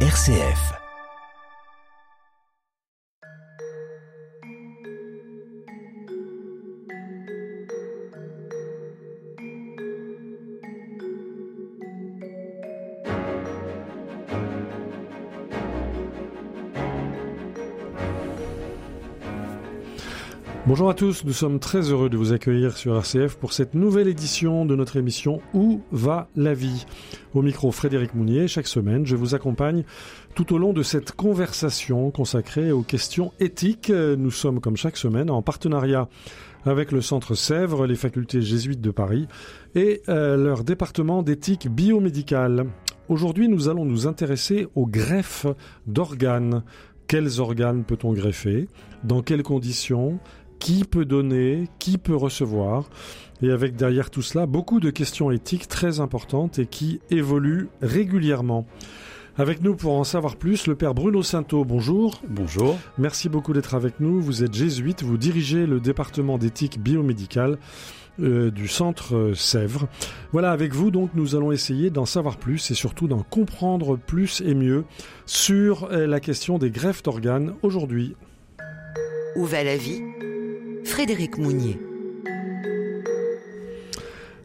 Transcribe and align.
RCF. 0.00 0.85
Bonjour 20.66 20.90
à 20.90 20.94
tous, 20.94 21.24
nous 21.24 21.32
sommes 21.32 21.60
très 21.60 21.92
heureux 21.92 22.08
de 22.08 22.16
vous 22.16 22.32
accueillir 22.32 22.76
sur 22.76 22.96
RCF 22.96 23.36
pour 23.36 23.52
cette 23.52 23.74
nouvelle 23.74 24.08
édition 24.08 24.66
de 24.66 24.74
notre 24.74 24.96
émission 24.96 25.40
Où 25.54 25.80
va 25.92 26.28
la 26.34 26.54
vie? 26.54 26.86
Au 27.34 27.42
micro 27.42 27.70
Frédéric 27.70 28.16
Mounier, 28.16 28.48
chaque 28.48 28.66
semaine, 28.66 29.06
je 29.06 29.14
vous 29.14 29.36
accompagne 29.36 29.84
tout 30.34 30.52
au 30.52 30.58
long 30.58 30.72
de 30.72 30.82
cette 30.82 31.12
conversation 31.12 32.10
consacrée 32.10 32.72
aux 32.72 32.82
questions 32.82 33.32
éthiques. 33.38 33.90
Nous 33.90 34.32
sommes 34.32 34.60
comme 34.60 34.76
chaque 34.76 34.96
semaine 34.96 35.30
en 35.30 35.40
partenariat 35.40 36.08
avec 36.64 36.90
le 36.90 37.00
Centre 37.00 37.36
Sèvres, 37.36 37.86
les 37.86 37.94
facultés 37.94 38.42
jésuites 38.42 38.80
de 38.80 38.90
Paris 38.90 39.28
et 39.76 40.02
euh, 40.08 40.36
leur 40.36 40.64
département 40.64 41.22
d'éthique 41.22 41.68
biomédicale. 41.68 42.66
Aujourd'hui, 43.08 43.48
nous 43.48 43.68
allons 43.68 43.84
nous 43.84 44.08
intéresser 44.08 44.66
aux 44.74 44.86
greffes 44.86 45.46
d'organes. 45.86 46.64
Quels 47.06 47.38
organes 47.38 47.84
peut-on 47.84 48.12
greffer? 48.12 48.66
Dans 49.04 49.22
quelles 49.22 49.44
conditions? 49.44 50.18
Qui 50.58 50.84
peut 50.84 51.04
donner, 51.04 51.68
qui 51.78 51.98
peut 51.98 52.16
recevoir, 52.16 52.88
et 53.42 53.50
avec 53.50 53.76
derrière 53.76 54.10
tout 54.10 54.22
cela 54.22 54.46
beaucoup 54.46 54.80
de 54.80 54.90
questions 54.90 55.30
éthiques 55.30 55.68
très 55.68 56.00
importantes 56.00 56.58
et 56.58 56.66
qui 56.66 57.00
évoluent 57.10 57.68
régulièrement. 57.82 58.66
Avec 59.38 59.62
nous 59.62 59.76
pour 59.76 59.92
en 59.92 60.04
savoir 60.04 60.36
plus, 60.36 60.66
le 60.66 60.76
père 60.76 60.94
Bruno 60.94 61.22
Sainteau, 61.22 61.66
bonjour. 61.66 62.22
Bonjour. 62.26 62.78
Merci 62.96 63.28
beaucoup 63.28 63.52
d'être 63.52 63.74
avec 63.74 64.00
nous. 64.00 64.18
Vous 64.18 64.42
êtes 64.42 64.54
jésuite, 64.54 65.02
vous 65.02 65.18
dirigez 65.18 65.66
le 65.66 65.78
département 65.78 66.38
d'éthique 66.38 66.80
biomédicale 66.80 67.58
euh, 68.18 68.50
du 68.50 68.66
centre 68.66 69.14
euh, 69.14 69.34
Sèvres. 69.34 69.88
Voilà, 70.32 70.52
avec 70.52 70.72
vous 70.72 70.90
donc 70.90 71.10
nous 71.14 71.36
allons 71.36 71.52
essayer 71.52 71.90
d'en 71.90 72.06
savoir 72.06 72.38
plus 72.38 72.70
et 72.70 72.74
surtout 72.74 73.08
d'en 73.08 73.22
comprendre 73.22 73.98
plus 73.98 74.40
et 74.40 74.54
mieux 74.54 74.84
sur 75.26 75.92
euh, 75.92 76.06
la 76.06 76.18
question 76.18 76.56
des 76.56 76.70
greffes 76.70 77.02
d'organes 77.02 77.52
aujourd'hui. 77.60 78.16
Où 79.36 79.44
va 79.44 79.62
la 79.62 79.76
vie? 79.76 80.00
Frédéric 80.86 81.36
Mounier. 81.36 81.78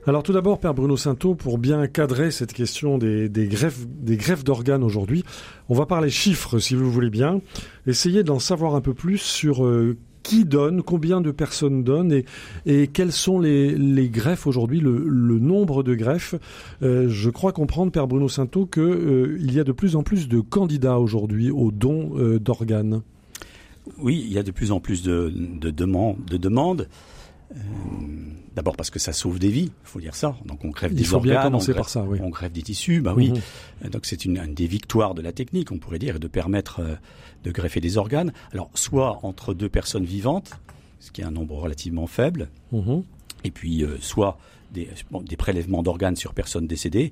Alors 0.07 0.23
tout 0.23 0.33
d'abord, 0.33 0.59
Père 0.59 0.73
Bruno 0.73 0.97
Sainteau, 0.97 1.35
pour 1.35 1.59
bien 1.59 1.85
cadrer 1.85 2.31
cette 2.31 2.51
question 2.51 2.97
des, 2.97 3.29
greffes, 3.29 3.85
des 3.87 4.17
greffes 4.17 4.43
d'organes 4.43 4.83
aujourd'hui, 4.83 5.23
on 5.69 5.75
va 5.75 5.85
parler 5.85 6.09
chiffres, 6.09 6.57
si 6.57 6.73
vous 6.73 6.91
voulez 6.91 7.11
bien. 7.11 7.41
Essayer 7.85 8.23
d'en 8.23 8.39
savoir 8.39 8.73
un 8.73 8.81
peu 8.81 8.95
plus 8.95 9.19
sur 9.19 9.63
euh, 9.63 9.95
qui 10.23 10.43
donne, 10.43 10.81
combien 10.81 11.21
de 11.21 11.29
personnes 11.29 11.83
donnent 11.83 12.11
et, 12.11 12.25
et 12.65 12.87
quels 12.87 13.11
sont 13.11 13.39
les, 13.39 14.09
greffes 14.09 14.47
aujourd'hui, 14.47 14.79
le, 14.79 14.99
nombre 15.39 15.83
de 15.83 15.93
greffes. 15.93 16.33
Euh, 16.81 17.07
je 17.07 17.29
crois 17.29 17.51
comprendre, 17.51 17.91
Père 17.91 18.07
Bruno 18.07 18.27
Sainteau, 18.27 18.65
qu'il 18.65 18.81
euh, 18.81 19.37
y 19.39 19.59
a 19.59 19.63
de 19.63 19.71
plus 19.71 19.95
en 19.95 20.01
plus 20.01 20.27
de 20.27 20.39
candidats 20.39 20.97
aujourd'hui 20.97 21.51
aux 21.51 21.71
dons 21.71 22.13
d'organes. 22.39 23.03
Oui, 23.97 24.23
il 24.25 24.31
y 24.31 24.37
a 24.37 24.43
de 24.43 24.51
plus 24.51 24.71
en 24.71 24.79
plus 24.79 25.01
de, 25.03 25.31
de, 25.33 25.69
demandes. 25.71 26.87
Euh, 27.51 27.57
d'abord 28.55 28.75
parce 28.75 28.89
que 28.89 28.99
ça 28.99 29.13
sauve 29.13 29.39
des 29.39 29.49
vies, 29.49 29.71
il 29.83 29.87
faut 29.87 29.99
dire 29.99 30.15
ça. 30.15 30.35
Donc 30.45 30.63
on 30.63 30.69
greffe 30.69 30.93
des 30.93 31.13
organes, 31.13 31.55
on 31.55 31.57
greffe, 31.57 31.75
par 31.75 31.89
ça, 31.89 32.03
oui. 32.03 32.19
on 32.21 32.29
greffe 32.29 32.53
des 32.53 32.61
tissus, 32.61 33.01
bah 33.01 33.13
oui. 33.15 33.33
Mhm. 33.83 33.89
Donc 33.89 34.05
c'est 34.05 34.25
une, 34.25 34.53
des 34.53 34.67
victoires 34.67 35.13
de 35.13 35.21
la 35.21 35.31
technique, 35.31 35.71
on 35.71 35.77
pourrait 35.77 35.99
dire, 35.99 36.19
de 36.19 36.27
permettre 36.27 36.81
euh, 36.81 36.95
de 37.43 37.51
greffer 37.51 37.81
des 37.81 37.97
organes. 37.97 38.31
Alors 38.51 38.69
soit 38.73 39.19
entre 39.23 39.53
deux 39.53 39.69
personnes 39.69 40.05
vivantes, 40.05 40.51
ce 40.99 41.11
qui 41.11 41.21
est 41.21 41.25
un 41.25 41.31
nombre 41.31 41.55
relativement 41.55 42.07
faible, 42.07 42.49
mhm. 42.71 43.03
et 43.43 43.51
puis 43.51 43.83
euh, 43.83 43.97
soit 43.99 44.37
des, 44.71 44.89
des 45.23 45.35
prélèvements 45.35 45.83
d'organes 45.83 46.15
sur 46.15 46.33
personnes 46.33 46.67
décédées. 46.67 47.11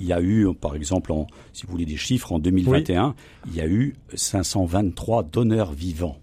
Il 0.00 0.06
y 0.06 0.14
a 0.14 0.22
eu, 0.22 0.48
par 0.54 0.74
exemple, 0.74 1.12
en, 1.12 1.26
si 1.52 1.66
vous 1.66 1.72
voulez 1.72 1.84
des 1.84 1.98
chiffres, 1.98 2.32
en 2.32 2.38
2021, 2.38 3.14
il 3.48 3.54
y 3.54 3.60
a 3.60 3.66
eu 3.66 3.94
523 4.14 5.24
donneurs 5.24 5.72
vivants. 5.72 6.16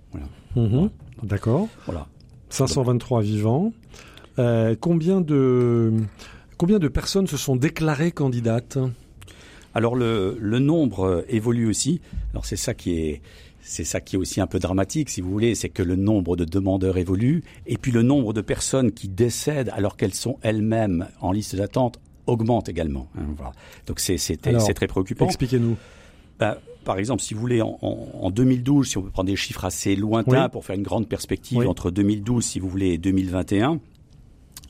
Mhm. 0.56 0.90
D'accord. 1.22 1.68
Voilà. 1.86 2.08
523 2.50 3.22
vivants. 3.22 3.72
Euh, 4.40 4.76
combien 4.80 5.22
de 5.22 5.94
combien 6.58 6.80
de 6.80 6.88
personnes 6.88 7.28
se 7.28 7.38
sont 7.38 7.56
déclarées 7.56 8.12
candidates? 8.12 8.80
Alors 9.76 9.96
le, 9.96 10.38
le 10.40 10.60
nombre 10.60 11.24
évolue 11.30 11.68
aussi. 11.68 12.02
Alors 12.32 12.46
c'est 12.46 12.56
ça 12.56 12.74
qui 12.74 12.94
est 12.94 13.22
c'est 13.62 13.84
ça 13.84 14.00
qui 14.00 14.16
est 14.16 14.20
aussi 14.20 14.40
un 14.40 14.48
peu 14.48 14.60
dramatique, 14.60 15.10
si 15.10 15.20
vous 15.20 15.30
voulez, 15.30 15.54
c'est 15.54 15.68
que 15.68 15.84
le 15.84 15.98
nombre 15.98 16.38
de 16.38 16.46
demandeurs 16.46 16.98
évolue, 16.98 17.44
et 17.66 17.78
puis 17.78 17.92
le 17.92 18.02
nombre 18.02 18.32
de 18.32 18.40
personnes 18.40 18.94
qui 18.94 19.10
décèdent 19.10 19.72
alors 19.76 19.98
qu'elles 19.98 20.14
sont 20.14 20.38
elles-mêmes 20.42 21.08
en 21.20 21.34
liste 21.34 21.58
d'attente 21.58 22.00
augmente 22.28 22.70
également. 22.70 23.08
Hein, 23.18 23.26
voilà. 23.36 23.54
Donc 23.86 24.00
c'est 24.00 24.18
très 24.38 24.88
préoccupant. 24.88 25.26
Expliquez-nous. 25.26 25.78
Ben, 26.40 26.58
par 26.86 27.00
exemple, 27.00 27.22
si 27.22 27.34
vous 27.34 27.42
voulez, 27.42 27.62
en, 27.62 27.78
en, 27.82 28.32
2012, 28.32 28.88
si 28.88 28.98
on 28.98 29.02
peut 29.02 29.10
prendre 29.10 29.28
des 29.28 29.36
chiffres 29.36 29.66
assez 29.66 29.96
lointains 29.96 30.50
pour 30.50 30.64
faire 30.64 30.76
une 30.76 30.84
grande 30.84 31.10
perspective 31.10 31.68
entre 31.68 31.92
2012, 31.92 32.46
si 32.46 32.60
vous 32.60 32.70
voulez, 32.70 32.94
et 32.94 32.98
2021, 32.98 33.80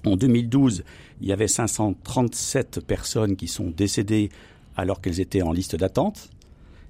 en 0.06 0.16
2012, 0.16 0.84
il 1.22 1.28
y 1.28 1.32
avait 1.32 1.48
537 1.48 2.82
personnes 2.86 3.36
qui 3.36 3.48
sont 3.48 3.72
décédées 3.76 4.30
alors 4.76 5.02
qu'elles 5.02 5.20
étaient 5.20 5.42
en 5.42 5.52
liste 5.52 5.76
d'attente. 5.76 6.30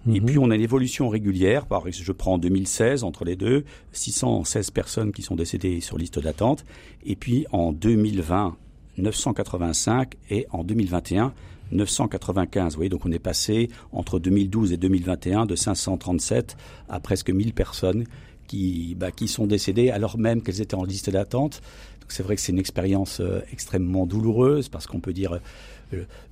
Et 0.08 0.20
mhm. 0.22 0.26
puis 0.26 0.38
on 0.38 0.50
a 0.52 0.56
une 0.56 0.62
évolution 0.62 1.10
régulière. 1.10 1.66
Par, 1.66 1.84
je 1.90 2.12
prends 2.12 2.34
en 2.34 2.38
2016 2.38 3.04
entre 3.04 3.26
les 3.26 3.36
deux, 3.36 3.66
616 3.92 4.72
personnes 4.72 5.12
qui 5.12 5.22
sont 5.22 5.36
décédées 5.36 5.82
sur 5.82 5.98
liste 5.98 6.20
d'attente. 6.20 6.66
Et 7.06 7.16
puis 7.16 7.46
en 7.52 7.74
2020, 7.74 8.56
985 8.98 10.14
et 10.30 10.48
en 10.52 10.64
2021, 10.64 11.34
995. 11.72 12.74
Vous 12.74 12.78
voyez, 12.78 12.90
donc 12.90 13.06
on 13.06 13.12
est 13.12 13.20
passé 13.20 13.70
entre 13.92 14.20
2012 14.20 14.74
et 14.74 14.78
2021 14.78 15.46
de 15.46 15.56
537 15.56 16.58
à 16.90 17.00
presque 17.00 17.30
1000 17.30 17.54
personnes 17.54 18.06
qui, 18.48 18.96
bah, 18.96 19.12
qui 19.12 19.28
sont 19.28 19.46
décédées 19.46 19.90
alors 19.90 20.18
même 20.18 20.42
qu'elles 20.42 20.62
étaient 20.62 20.76
en 20.76 20.84
liste 20.84 21.10
d'attente. 21.10 21.62
Donc 22.02 22.12
c'est 22.12 22.24
vrai 22.24 22.36
que 22.36 22.42
c'est 22.42 22.54
une 22.54 22.60
expérience 22.60 23.20
euh, 23.20 23.42
extrêmement 23.52 24.06
douloureuse 24.06 24.70
parce 24.70 24.88
qu'on 24.88 25.02
peut 25.02 25.14
dire 25.14 25.40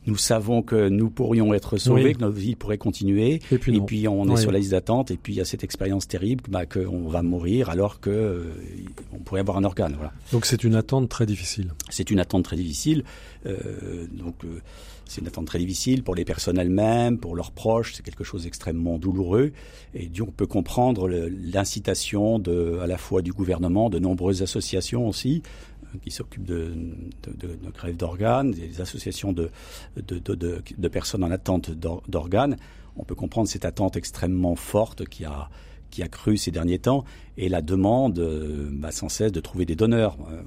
nous 0.05 0.17
savons 0.17 0.61
que 0.61 0.89
nous 0.89 1.09
pourrions 1.09 1.53
être 1.53 1.77
sauvés, 1.77 2.13
que 2.13 2.19
notre 2.19 2.37
vie 2.37 2.55
pourrait 2.55 2.77
continuer, 2.77 3.41
et 3.51 3.57
puis, 3.57 4.07
on 4.07 4.29
est 4.33 4.37
sur 4.37 4.51
la 4.51 4.59
liste 4.59 4.71
d'attente, 4.71 5.11
et 5.11 5.17
puis 5.17 5.33
il 5.33 5.37
y 5.37 5.41
a 5.41 5.45
cette 5.45 5.63
expérience 5.63 6.07
terrible 6.07 6.43
bah, 6.49 6.65
qu'on 6.65 7.07
va 7.07 7.21
mourir 7.21 7.69
alors 7.69 7.99
que 7.99 8.09
euh, 8.09 8.43
on 9.13 9.19
pourrait 9.19 9.39
avoir 9.39 9.57
un 9.57 9.63
organe. 9.63 9.93
Voilà. 9.95 10.13
Donc 10.31 10.45
c'est 10.45 10.63
une 10.63 10.75
attente 10.75 11.09
très 11.09 11.25
difficile. 11.25 11.73
C'est 11.89 12.09
une 12.11 12.19
attente 12.19 12.43
très 12.43 12.55
difficile. 12.55 13.03
Euh, 13.45 14.05
donc 14.11 14.35
c'est 15.07 15.21
une 15.21 15.27
attente 15.27 15.45
très 15.45 15.59
difficile 15.59 16.03
pour 16.03 16.15
les 16.15 16.25
personnes 16.25 16.57
elles-mêmes, 16.57 17.19
pour 17.19 17.35
leurs 17.35 17.51
proches. 17.51 17.93
C'est 17.95 18.03
quelque 18.03 18.23
chose 18.23 18.43
d'extrêmement 18.43 18.97
douloureux. 18.97 19.51
Et 19.93 20.07
donc 20.07 20.29
on 20.29 20.31
peut 20.31 20.47
comprendre 20.47 21.07
l'incitation 21.07 22.39
de 22.39 22.79
à 22.81 22.87
la 22.87 22.97
fois 22.97 23.21
du 23.21 23.31
gouvernement, 23.31 23.89
de 23.89 23.99
nombreuses 23.99 24.41
associations 24.41 25.07
aussi, 25.07 25.43
qui 25.99 26.11
s'occupent 26.11 26.45
de, 26.45 26.73
de, 27.23 27.47
de, 27.47 27.55
de 27.55 27.69
grève 27.71 27.97
d'organes, 27.97 28.51
des 28.51 28.81
associations 28.81 29.33
de, 29.33 29.49
de, 29.97 30.87
personnes 30.87 31.23
en 31.23 31.31
attente 31.31 31.71
d'organes. 31.71 32.57
On 32.97 33.03
peut 33.03 33.15
comprendre 33.15 33.47
cette 33.47 33.65
attente 33.65 33.95
extrêmement 33.97 34.55
forte 34.55 35.05
qui 35.05 35.25
a, 35.25 35.49
qui 35.95 36.03
a 36.03 36.09
cru 36.09 36.35
ces 36.35 36.51
derniers 36.51 36.79
temps 36.79 37.05
et 37.37 37.47
la 37.47 37.61
demande 37.61 38.19
euh, 38.19 38.67
bah, 38.69 38.91
sans 38.91 39.07
cesse 39.07 39.31
de 39.31 39.39
trouver 39.39 39.65
des 39.65 39.77
donneurs. 39.77 40.17
Euh, 40.29 40.41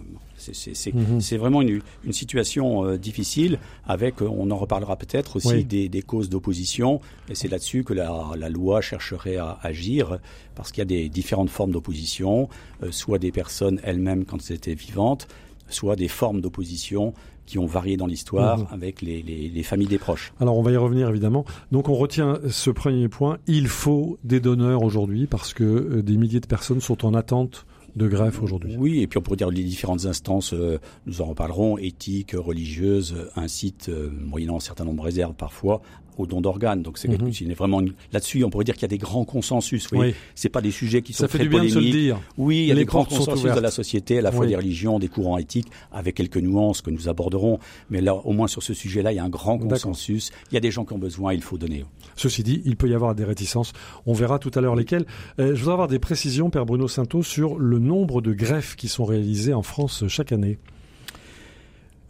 mhm. 0.92 1.22
C'est 1.22 1.38
vraiment 1.38 1.62
une, 1.62 1.80
une 2.04 2.12
situation 2.12 2.84
euh, 2.84 2.98
difficile 2.98 3.58
avec, 3.86 4.20
on 4.20 4.50
en 4.50 4.56
reparlera 4.56 4.96
peut-être 4.96 5.36
aussi, 5.36 5.64
des, 5.64 5.88
des, 5.88 6.02
causes 6.02 6.28
d'opposition 6.28 7.00
et 7.30 7.34
c'est 7.34 7.48
là-dessus 7.48 7.82
que 7.82 7.94
la, 7.94 8.32
la, 8.36 8.50
loi 8.50 8.82
chercherait 8.82 9.36
à 9.36 9.58
agir 9.62 10.18
parce 10.54 10.70
qu'il 10.70 10.82
y 10.82 10.82
a 10.82 10.84
des 10.84 11.08
différentes 11.08 11.48
formes 11.48 11.72
d'opposition, 11.72 12.50
soit 12.90 13.18
des 13.18 13.32
personnes 13.32 13.80
elles-mêmes 13.84 14.26
quand 14.26 14.38
elles 14.50 14.56
étaient 14.56 14.74
vivantes, 14.74 15.28
soit 15.68 15.96
des 15.96 16.08
formes 16.08 16.40
d'opposition 16.40 17.14
qui 17.46 17.58
ont 17.58 17.66
varié 17.66 17.96
dans 17.96 18.06
l'histoire 18.06 18.58
mhm. 18.58 18.66
avec 18.70 19.00
les, 19.00 19.22
les, 19.22 19.62
familles 19.62 19.86
des 19.86 19.98
proches. 19.98 20.32
Alors 20.38 20.56
on 20.58 20.62
va 20.62 20.70
y 20.70 20.76
revenir 20.76 21.08
évidemment. 21.08 21.46
Donc 21.72 21.88
on 21.88 21.94
retient 21.94 22.38
ce 22.48 22.70
premier 22.70 23.08
point, 23.08 23.38
il 23.46 23.68
faut 23.68 24.18
des 24.22 24.38
donneurs 24.38 24.82
aujourd'hui 24.82 25.26
parce 25.26 25.54
que 25.54 25.64
euh, 25.64 26.02
des 26.02 26.16
milliers 26.18 26.40
de 26.40 26.46
personnes 26.46 26.80
sont 26.80 27.06
en 27.06 27.14
attente 27.14 27.64
de 27.96 28.06
greffe 28.06 28.42
aujourd'hui. 28.42 28.76
Oui, 28.78 29.00
et 29.00 29.06
puis 29.06 29.18
on 29.18 29.22
pourrait 29.22 29.36
dire 29.36 29.50
les 29.50 29.64
différentes 29.64 30.04
instances, 30.04 30.52
euh, 30.52 30.78
nous 31.06 31.20
en 31.22 31.26
reparlerons, 31.26 31.78
éthiques, 31.78 32.34
religieuses, 32.36 33.16
incitent, 33.34 33.88
euh, 33.88 34.10
moyennant 34.10 34.56
un 34.56 34.60
certain 34.60 34.84
nombre 34.84 35.02
de 35.02 35.06
réserves 35.06 35.34
parfois, 35.34 35.80
au 36.18 36.26
don 36.26 36.40
d'organes. 36.40 36.82
Donc 36.82 36.98
c'est 36.98 37.08
mm 37.08 37.18
vraiment 37.56 37.80
là-dessus, 38.12 38.44
on 38.44 38.50
pourrait 38.50 38.64
dire 38.64 38.74
qu'il 38.74 38.82
y 38.82 38.86
a 38.86 38.88
des 38.88 38.98
grands 38.98 39.24
consensus. 39.24 39.88
Oui, 39.92 40.14
c'est 40.34 40.48
pas 40.48 40.60
des 40.60 40.70
sujets 40.70 41.02
qui 41.02 41.12
sont 41.12 41.24
Ça 41.24 41.28
très 41.28 41.38
fait 41.38 41.44
du 41.44 41.50
bien 41.50 41.60
polémiques. 41.60 41.76
De 41.76 41.80
se 41.80 41.96
le 41.96 42.00
dire. 42.00 42.20
Oui, 42.36 42.58
il 42.58 42.66
y 42.66 42.72
a 42.72 42.74
des 42.74 42.84
grands 42.84 43.04
consensus 43.04 43.52
de 43.52 43.60
la 43.60 43.70
société, 43.70 44.18
à 44.18 44.22
la 44.22 44.32
fois 44.32 44.46
des 44.46 44.56
religions, 44.56 44.98
des 44.98 45.08
courants 45.08 45.38
éthiques, 45.38 45.68
avec 45.92 46.16
quelques 46.16 46.38
nuances 46.38 46.82
que 46.82 46.90
nous 46.90 47.08
aborderons. 47.08 47.58
Mais 47.90 48.00
là, 48.00 48.14
au 48.14 48.32
moins 48.32 48.48
sur 48.48 48.62
ce 48.62 48.74
sujet-là, 48.74 49.12
il 49.12 49.16
y 49.16 49.18
a 49.18 49.24
un 49.24 49.28
grand 49.28 49.58
consensus. 49.58 50.30
Il 50.50 50.54
y 50.54 50.56
a 50.56 50.60
des 50.60 50.70
gens 50.70 50.84
qui 50.84 50.92
ont 50.92 50.98
besoin, 50.98 51.32
il 51.32 51.42
faut 51.42 51.58
donner. 51.58 51.84
Ceci 52.16 52.42
dit, 52.42 52.62
il 52.64 52.76
peut 52.76 52.88
y 52.88 52.94
avoir 52.94 53.14
des 53.14 53.24
réticences. 53.24 53.72
On 54.06 54.12
verra 54.12 54.38
tout 54.38 54.50
à 54.54 54.60
l'heure 54.60 54.76
lesquelles. 54.76 55.06
Euh, 55.38 55.54
je 55.54 55.60
voudrais 55.60 55.74
avoir 55.74 55.88
des 55.88 55.98
précisions, 55.98 56.50
Père 56.50 56.66
Bruno 56.66 56.88
Sainteau, 56.88 57.22
sur 57.22 57.58
le 57.58 57.78
nombre 57.78 58.20
de 58.20 58.32
greffes 58.32 58.76
qui 58.76 58.88
sont 58.88 59.04
réalisées 59.04 59.54
en 59.54 59.62
France 59.62 60.04
chaque 60.08 60.32
année. 60.32 60.58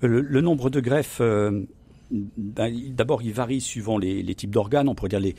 Le, 0.00 0.40
nombre 0.40 0.70
de 0.70 0.78
greffes, 0.78 1.18
euh, 1.20 1.62
d'abord, 2.10 3.22
il 3.22 3.32
varie 3.32 3.60
suivant 3.60 3.98
les, 3.98 4.34
types 4.34 4.50
d'organes. 4.50 4.88
On 4.88 4.94
pourrait 4.94 5.10
dire 5.10 5.20
les, 5.20 5.34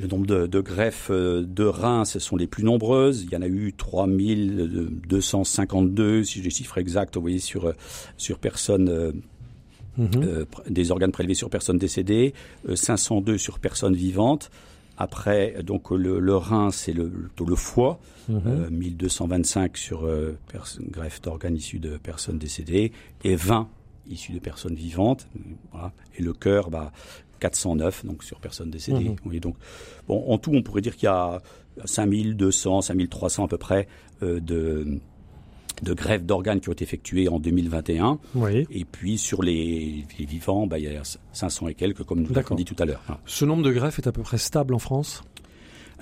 le 0.00 0.06
nombre 0.06 0.26
de, 0.26 0.60
greffes 0.60 1.08
euh, 1.10 1.42
de 1.42 1.64
reins, 1.64 2.04
ce 2.04 2.18
sont 2.18 2.36
les 2.36 2.46
plus 2.46 2.64
nombreuses. 2.64 3.22
Il 3.22 3.32
y 3.32 3.36
en 3.36 3.42
a 3.42 3.48
eu 3.48 3.72
3252, 3.76 6.24
si 6.24 6.38
j'ai 6.38 6.44
les 6.44 6.50
chiffres 6.50 6.78
exacts, 6.78 7.16
vous 7.16 7.22
voyez, 7.22 7.38
sur, 7.38 7.72
sur 8.16 8.38
personnes. 8.38 9.22
Mhm. 9.98 10.46
des 10.70 10.90
organes 10.90 11.12
prélevés 11.12 11.34
sur 11.34 11.50
personnes 11.50 11.76
décédées, 11.76 12.32
502 12.74 13.36
sur 13.36 13.58
personnes 13.58 13.94
vivantes, 13.94 14.50
après, 14.98 15.62
donc 15.62 15.90
le, 15.90 16.36
rein, 16.36 16.70
c'est 16.70 16.92
le, 16.92 17.10
le 17.38 17.56
foie, 17.56 17.98
1225 18.28 19.60
mhm. 19.60 19.66
euh, 19.66 19.70
sur 19.74 20.06
euh, 20.06 20.38
greffe 20.90 21.22
d'organes 21.22 21.56
issus 21.56 21.78
de 21.78 21.96
personnes 21.96 22.38
décédées 22.38 22.92
et 23.24 23.34
20 23.34 23.68
issus 24.08 24.32
de 24.32 24.38
personnes 24.38 24.74
vivantes. 24.74 25.28
Et 26.18 26.22
le 26.22 26.32
cœur, 26.32 26.70
bah, 26.70 26.92
409 27.40 28.06
donc 28.06 28.22
sur 28.22 28.38
personnes 28.40 28.70
décédées. 28.70 29.16
Mhm. 29.24 29.40
donc, 29.40 29.56
bon, 30.06 30.24
en 30.28 30.38
tout, 30.38 30.52
on 30.54 30.62
pourrait 30.62 30.80
dire 30.80 30.96
qu'il 30.96 31.06
y 31.06 31.08
a 31.08 31.40
5200, 31.84 32.82
5300 32.82 33.44
à 33.44 33.48
peu 33.48 33.58
près 33.58 33.88
euh, 34.22 34.40
de 34.40 35.00
de 35.82 35.94
greffes 35.94 36.22
d'organes 36.22 36.60
qui 36.60 36.68
ont 36.68 36.72
été 36.72 36.84
effectuées 36.84 37.28
en 37.28 37.40
2021. 37.40 38.18
Oui. 38.36 38.66
Et 38.70 38.84
puis 38.84 39.18
sur 39.18 39.42
les, 39.42 40.04
vivants, 40.18 40.66
bah, 40.66 40.78
il 40.78 40.84
y 40.84 40.96
a 40.96 41.02
500 41.32 41.68
et 41.68 41.74
quelques, 41.74 42.04
comme 42.04 42.22
nous 42.22 42.32
l'avons 42.32 42.54
dit 42.54 42.64
tout 42.64 42.76
à 42.78 42.84
l'heure. 42.84 43.02
Ce 43.26 43.44
nombre 43.44 43.62
de 43.62 43.72
greffes 43.72 43.98
est 43.98 44.06
à 44.06 44.12
peu 44.12 44.22
près 44.22 44.38
stable 44.38 44.74
en 44.74 44.78
France? 44.78 45.24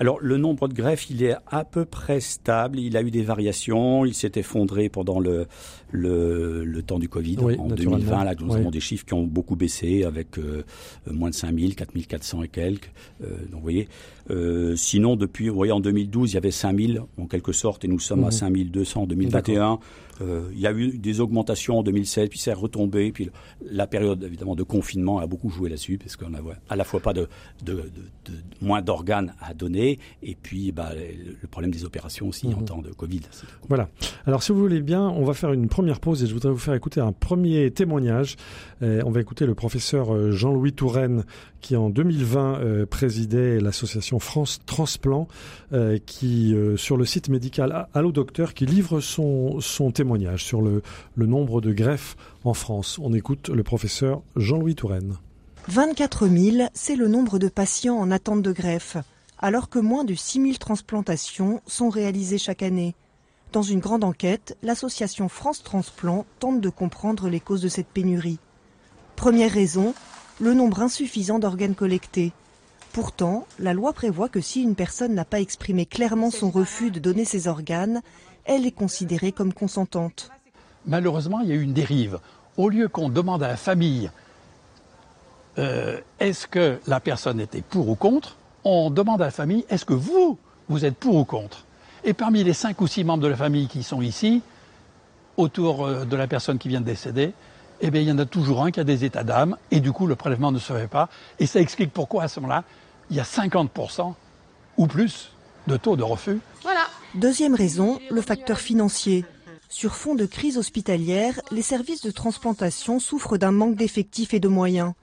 Alors 0.01 0.17
le 0.19 0.37
nombre 0.37 0.67
de 0.67 0.73
greffes, 0.73 1.11
il 1.11 1.21
est 1.21 1.35
à 1.45 1.63
peu 1.63 1.85
près 1.85 2.21
stable. 2.21 2.79
Il 2.79 2.97
a 2.97 3.03
eu 3.03 3.11
des 3.11 3.21
variations. 3.21 4.03
Il 4.03 4.15
s'est 4.15 4.31
effondré 4.33 4.89
pendant 4.89 5.19
le, 5.19 5.45
le, 5.91 6.65
le 6.65 6.81
temps 6.81 6.97
du 6.97 7.07
Covid 7.07 7.37
en 7.59 7.67
2020. 7.67 8.23
Là, 8.23 8.33
nous 8.39 8.55
avons 8.55 8.71
des 8.71 8.79
chiffres 8.79 9.05
qui 9.05 9.13
ont 9.13 9.27
beaucoup 9.27 9.55
baissé 9.55 10.03
avec 10.03 10.39
euh, 10.39 10.63
moins 11.05 11.29
de 11.29 11.35
5000, 11.35 11.75
4400 11.75 12.41
et 12.41 12.47
quelques. 12.47 12.91
Euh, 13.23 13.27
donc 13.51 13.53
vous 13.53 13.61
voyez. 13.61 13.87
Euh, 14.31 14.75
sinon, 14.75 15.15
depuis, 15.15 15.49
vous 15.49 15.55
voyez, 15.55 15.71
en 15.71 15.79
2012, 15.79 16.31
il 16.31 16.33
y 16.33 16.37
avait 16.37 16.49
5000 16.49 17.03
en 17.19 17.27
quelque 17.27 17.51
sorte, 17.51 17.85
et 17.85 17.87
nous 17.87 17.99
sommes 17.99 18.23
à 18.23 18.31
5200 18.31 19.03
en 19.03 19.05
2021. 19.05 19.79
Euh, 20.21 20.49
il 20.53 20.59
y 20.59 20.67
a 20.67 20.71
eu 20.71 20.97
des 20.97 21.19
augmentations 21.19 21.79
en 21.79 21.83
2016, 21.83 22.29
puis 22.29 22.39
c'est 22.39 22.53
retombé. 22.53 23.11
Puis 23.11 23.29
la 23.65 23.87
période 23.87 24.23
évidemment 24.23 24.55
de 24.55 24.63
confinement 24.63 25.19
a 25.19 25.27
beaucoup 25.27 25.49
joué 25.49 25.69
là-dessus, 25.69 25.97
parce 25.97 26.15
qu'on 26.15 26.33
a 26.33 26.39
à 26.69 26.75
la 26.75 26.83
fois 26.83 26.99
pas 26.99 27.13
de, 27.13 27.27
de, 27.63 27.73
de, 27.73 27.81
de 27.81 28.37
moins 28.61 28.81
d'organes 28.81 29.33
à 29.41 29.53
donner, 29.53 29.99
et 30.23 30.35
puis 30.35 30.71
bah, 30.71 30.91
le 30.95 31.47
problème 31.47 31.71
des 31.71 31.85
opérations 31.85 32.27
aussi 32.27 32.47
en 32.47 32.59
mhm. 32.59 32.65
temps 32.65 32.81
de 32.81 32.91
Covid. 32.91 33.21
Voilà. 33.67 33.89
Alors 34.25 34.43
si 34.43 34.51
vous 34.51 34.59
voulez 34.59 34.81
bien, 34.81 35.07
on 35.09 35.23
va 35.23 35.33
faire 35.33 35.53
une 35.53 35.67
première 35.67 35.99
pause 35.99 36.23
et 36.23 36.27
je 36.27 36.33
voudrais 36.33 36.51
vous 36.51 36.57
faire 36.57 36.73
écouter 36.73 36.99
un 36.99 37.11
premier 37.11 37.71
témoignage. 37.71 38.35
Euh, 38.81 39.01
on 39.05 39.11
va 39.11 39.21
écouter 39.21 39.45
le 39.45 39.55
professeur 39.55 40.13
euh, 40.13 40.31
Jean-Louis 40.31 40.73
Touraine, 40.73 41.23
qui 41.61 41.75
en 41.75 41.89
2020 41.89 42.85
présidait 42.89 43.59
l'association 43.59 44.19
France 44.19 44.59
Transplant, 44.65 45.27
qui 46.05 46.55
sur 46.75 46.97
le 46.97 47.05
site 47.05 47.29
médical 47.29 47.87
Allo 47.93 48.11
Docteur, 48.11 48.53
qui 48.53 48.65
livre 48.65 48.99
son, 48.99 49.59
son 49.59 49.91
témoignage 49.91 50.43
sur 50.43 50.61
le, 50.61 50.81
nombre 51.17 51.61
de 51.61 51.71
greffes 51.71 52.15
en 52.43 52.53
France. 52.53 52.99
On 53.01 53.13
écoute 53.13 53.49
le 53.49 53.63
professeur 53.63 54.21
Jean-Louis 54.35 54.75
Touraine. 54.75 55.17
24 55.67 56.27
000, 56.27 56.69
c'est 56.73 56.95
le 56.95 57.07
nombre 57.07 57.37
de 57.37 57.47
patients 57.47 57.97
en 57.97 58.09
attente 58.09 58.41
de 58.41 58.51
greffe, 58.51 58.97
alors 59.37 59.69
que 59.69 59.79
moins 59.79 60.03
de 60.03 60.15
6 60.15 60.41
000 60.41 60.53
transplantations 60.55 61.61
sont 61.67 61.89
réalisées 61.89 62.39
chaque 62.39 62.63
année. 62.63 62.95
Dans 63.51 63.61
une 63.61 63.79
grande 63.79 64.03
enquête, 64.03 64.57
l'association 64.63 65.27
France 65.27 65.61
Transplant 65.61 66.25
tente 66.39 66.61
de 66.61 66.69
comprendre 66.69 67.29
les 67.29 67.39
causes 67.39 67.61
de 67.61 67.67
cette 67.67 67.87
pénurie. 67.87 68.39
Première 69.21 69.51
raison, 69.51 69.93
le 70.39 70.55
nombre 70.55 70.81
insuffisant 70.81 71.37
d'organes 71.37 71.75
collectés. 71.75 72.31
Pourtant, 72.91 73.45
la 73.59 73.75
loi 73.75 73.93
prévoit 73.93 74.29
que 74.29 74.41
si 74.41 74.63
une 74.63 74.73
personne 74.73 75.13
n'a 75.13 75.25
pas 75.25 75.39
exprimé 75.39 75.85
clairement 75.85 76.31
son 76.31 76.49
refus 76.49 76.89
de 76.89 76.99
donner 76.99 77.23
ses 77.23 77.47
organes, 77.47 78.01
elle 78.45 78.65
est 78.65 78.71
considérée 78.71 79.31
comme 79.31 79.53
consentante. 79.53 80.31
Malheureusement, 80.87 81.39
il 81.41 81.49
y 81.49 81.51
a 81.51 81.55
eu 81.55 81.61
une 81.61 81.73
dérive. 81.73 82.17
Au 82.57 82.67
lieu 82.67 82.87
qu'on 82.87 83.09
demande 83.09 83.43
à 83.43 83.47
la 83.47 83.57
famille 83.57 84.09
euh, 85.59 85.99
est-ce 86.19 86.47
que 86.47 86.79
la 86.87 86.99
personne 86.99 87.39
était 87.39 87.61
pour 87.61 87.89
ou 87.89 87.95
contre, 87.95 88.37
on 88.63 88.89
demande 88.89 89.21
à 89.21 89.25
la 89.25 89.31
famille 89.31 89.65
est-ce 89.69 89.85
que 89.85 89.93
vous, 89.93 90.39
vous 90.67 90.83
êtes 90.83 90.97
pour 90.97 91.13
ou 91.13 91.25
contre? 91.25 91.65
Et 92.03 92.13
parmi 92.13 92.43
les 92.43 92.53
cinq 92.53 92.81
ou 92.81 92.87
six 92.87 93.03
membres 93.03 93.21
de 93.21 93.27
la 93.27 93.37
famille 93.37 93.67
qui 93.67 93.83
sont 93.83 94.01
ici, 94.01 94.41
autour 95.37 95.85
euh, 95.85 96.05
de 96.05 96.15
la 96.15 96.25
personne 96.25 96.57
qui 96.57 96.69
vient 96.69 96.81
de 96.81 96.85
décéder, 96.85 97.33
eh 97.81 97.91
bien, 97.91 98.01
il 98.01 98.07
y 98.07 98.11
en 98.11 98.17
a 98.19 98.25
toujours 98.25 98.63
un 98.63 98.71
qui 98.71 98.79
a 98.79 98.83
des 98.83 99.05
états 99.05 99.23
d'âme, 99.23 99.57
et 99.71 99.79
du 99.79 99.91
coup, 99.91 100.07
le 100.07 100.15
prélèvement 100.15 100.51
ne 100.51 100.59
se 100.59 100.73
fait 100.73 100.87
pas. 100.87 101.09
Et 101.39 101.45
ça 101.45 101.59
explique 101.59 101.91
pourquoi, 101.91 102.23
à 102.23 102.27
ce 102.27 102.39
moment-là, 102.39 102.63
il 103.09 103.15
y 103.15 103.19
a 103.19 103.23
50% 103.23 104.13
ou 104.77 104.87
plus 104.87 105.31
de 105.67 105.77
taux 105.77 105.95
de 105.95 106.03
refus. 106.03 106.39
Voilà. 106.63 106.87
Deuxième 107.15 107.55
raison, 107.55 107.99
le 108.09 108.21
facteur 108.21 108.59
financier. 108.59 109.25
Sur 109.69 109.95
fond 109.95 110.15
de 110.15 110.25
crise 110.25 110.57
hospitalière, 110.57 111.39
les 111.51 111.61
services 111.61 112.01
de 112.01 112.11
transplantation 112.11 112.99
souffrent 112.99 113.37
d'un 113.37 113.51
manque 113.51 113.75
d'effectifs 113.75 114.33
et 114.33 114.39
de 114.39 114.47
moyens. 114.47 114.93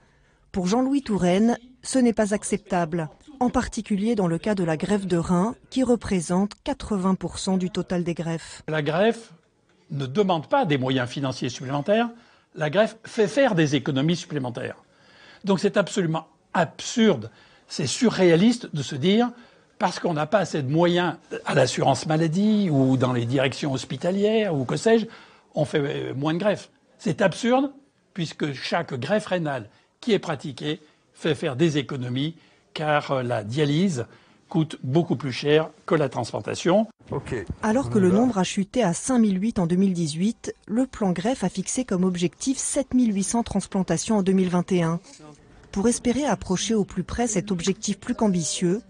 Pour 0.51 0.67
Jean-Louis 0.67 1.01
Touraine, 1.01 1.57
ce 1.83 1.99
n'est 1.99 2.13
pas 2.13 2.33
acceptable, 2.33 3.09
en 3.39 3.49
particulier 3.49 4.15
dans 4.15 4.27
le 4.27 4.37
cas 4.37 4.55
de 4.55 4.63
la 4.63 4.77
greffe 4.77 5.05
de 5.05 5.17
rein, 5.17 5.55
qui 5.69 5.83
représente 5.83 6.53
80% 6.65 7.57
du 7.57 7.69
total 7.69 8.03
des 8.03 8.13
greffes. 8.13 8.63
La 8.67 8.81
greffe 8.81 9.33
ne 9.91 10.05
demande 10.05 10.47
pas 10.47 10.65
des 10.65 10.77
moyens 10.77 11.09
financiers 11.09 11.49
supplémentaires, 11.49 12.09
la 12.55 12.69
greffe 12.69 12.97
fait 13.05 13.27
faire 13.27 13.55
des 13.55 13.75
économies 13.75 14.15
supplémentaires. 14.15 14.83
Donc 15.43 15.59
c'est 15.59 15.77
absolument 15.77 16.27
absurde, 16.53 17.31
c'est 17.67 17.87
surréaliste 17.87 18.73
de 18.73 18.81
se 18.81 18.95
dire 18.95 19.31
parce 19.77 19.99
qu'on 19.99 20.13
n'a 20.13 20.25
pas 20.25 20.39
assez 20.39 20.61
de 20.61 20.69
moyens 20.69 21.15
à 21.45 21.55
l'assurance 21.55 22.05
maladie 22.05 22.69
ou 22.69 22.97
dans 22.97 23.13
les 23.13 23.25
directions 23.25 23.73
hospitalières 23.73 24.53
ou 24.53 24.65
que 24.65 24.75
sais-je, 24.75 25.05
on 25.55 25.65
fait 25.65 25.79
euh, 25.79 26.13
moins 26.13 26.33
de 26.33 26.39
greffes. 26.39 26.69
C'est 26.97 27.21
absurde 27.21 27.71
puisque 28.13 28.53
chaque 28.53 28.93
greffe 28.93 29.27
rénale 29.27 29.69
qui 30.01 30.11
est 30.11 30.19
pratiquée 30.19 30.81
fait 31.13 31.35
faire 31.35 31.55
des 31.55 31.77
économies 31.77 32.35
car 32.73 33.11
euh, 33.11 33.23
la 33.23 33.43
dialyse 33.43 34.05
coûte 34.49 34.77
beaucoup 34.83 35.15
plus 35.15 35.31
cher 35.31 35.69
que 35.85 35.95
la 35.95 36.09
transplantation. 36.09 36.87
Alors 37.63 37.89
que 37.89 37.99
le 37.99 38.11
nombre 38.11 38.37
a 38.37 38.43
chuté 38.43 38.83
à 38.83 38.93
5008 38.93 39.59
en 39.59 39.67
2018, 39.67 40.53
le 40.67 40.85
plan 40.85 41.11
greffe 41.11 41.43
a 41.43 41.49
fixé 41.49 41.85
comme 41.85 42.03
objectif 42.03 42.57
7800 42.57 43.43
transplantations 43.43 44.17
en 44.17 44.23
2021. 44.23 44.99
Pour 45.71 45.87
espérer 45.87 46.25
approcher 46.25 46.73
au 46.73 46.83
plus 46.83 47.03
près 47.03 47.27
cet 47.27 47.51
objectif 47.51 47.99
plus 47.99 48.15
qu'ambitieux, 48.15 48.81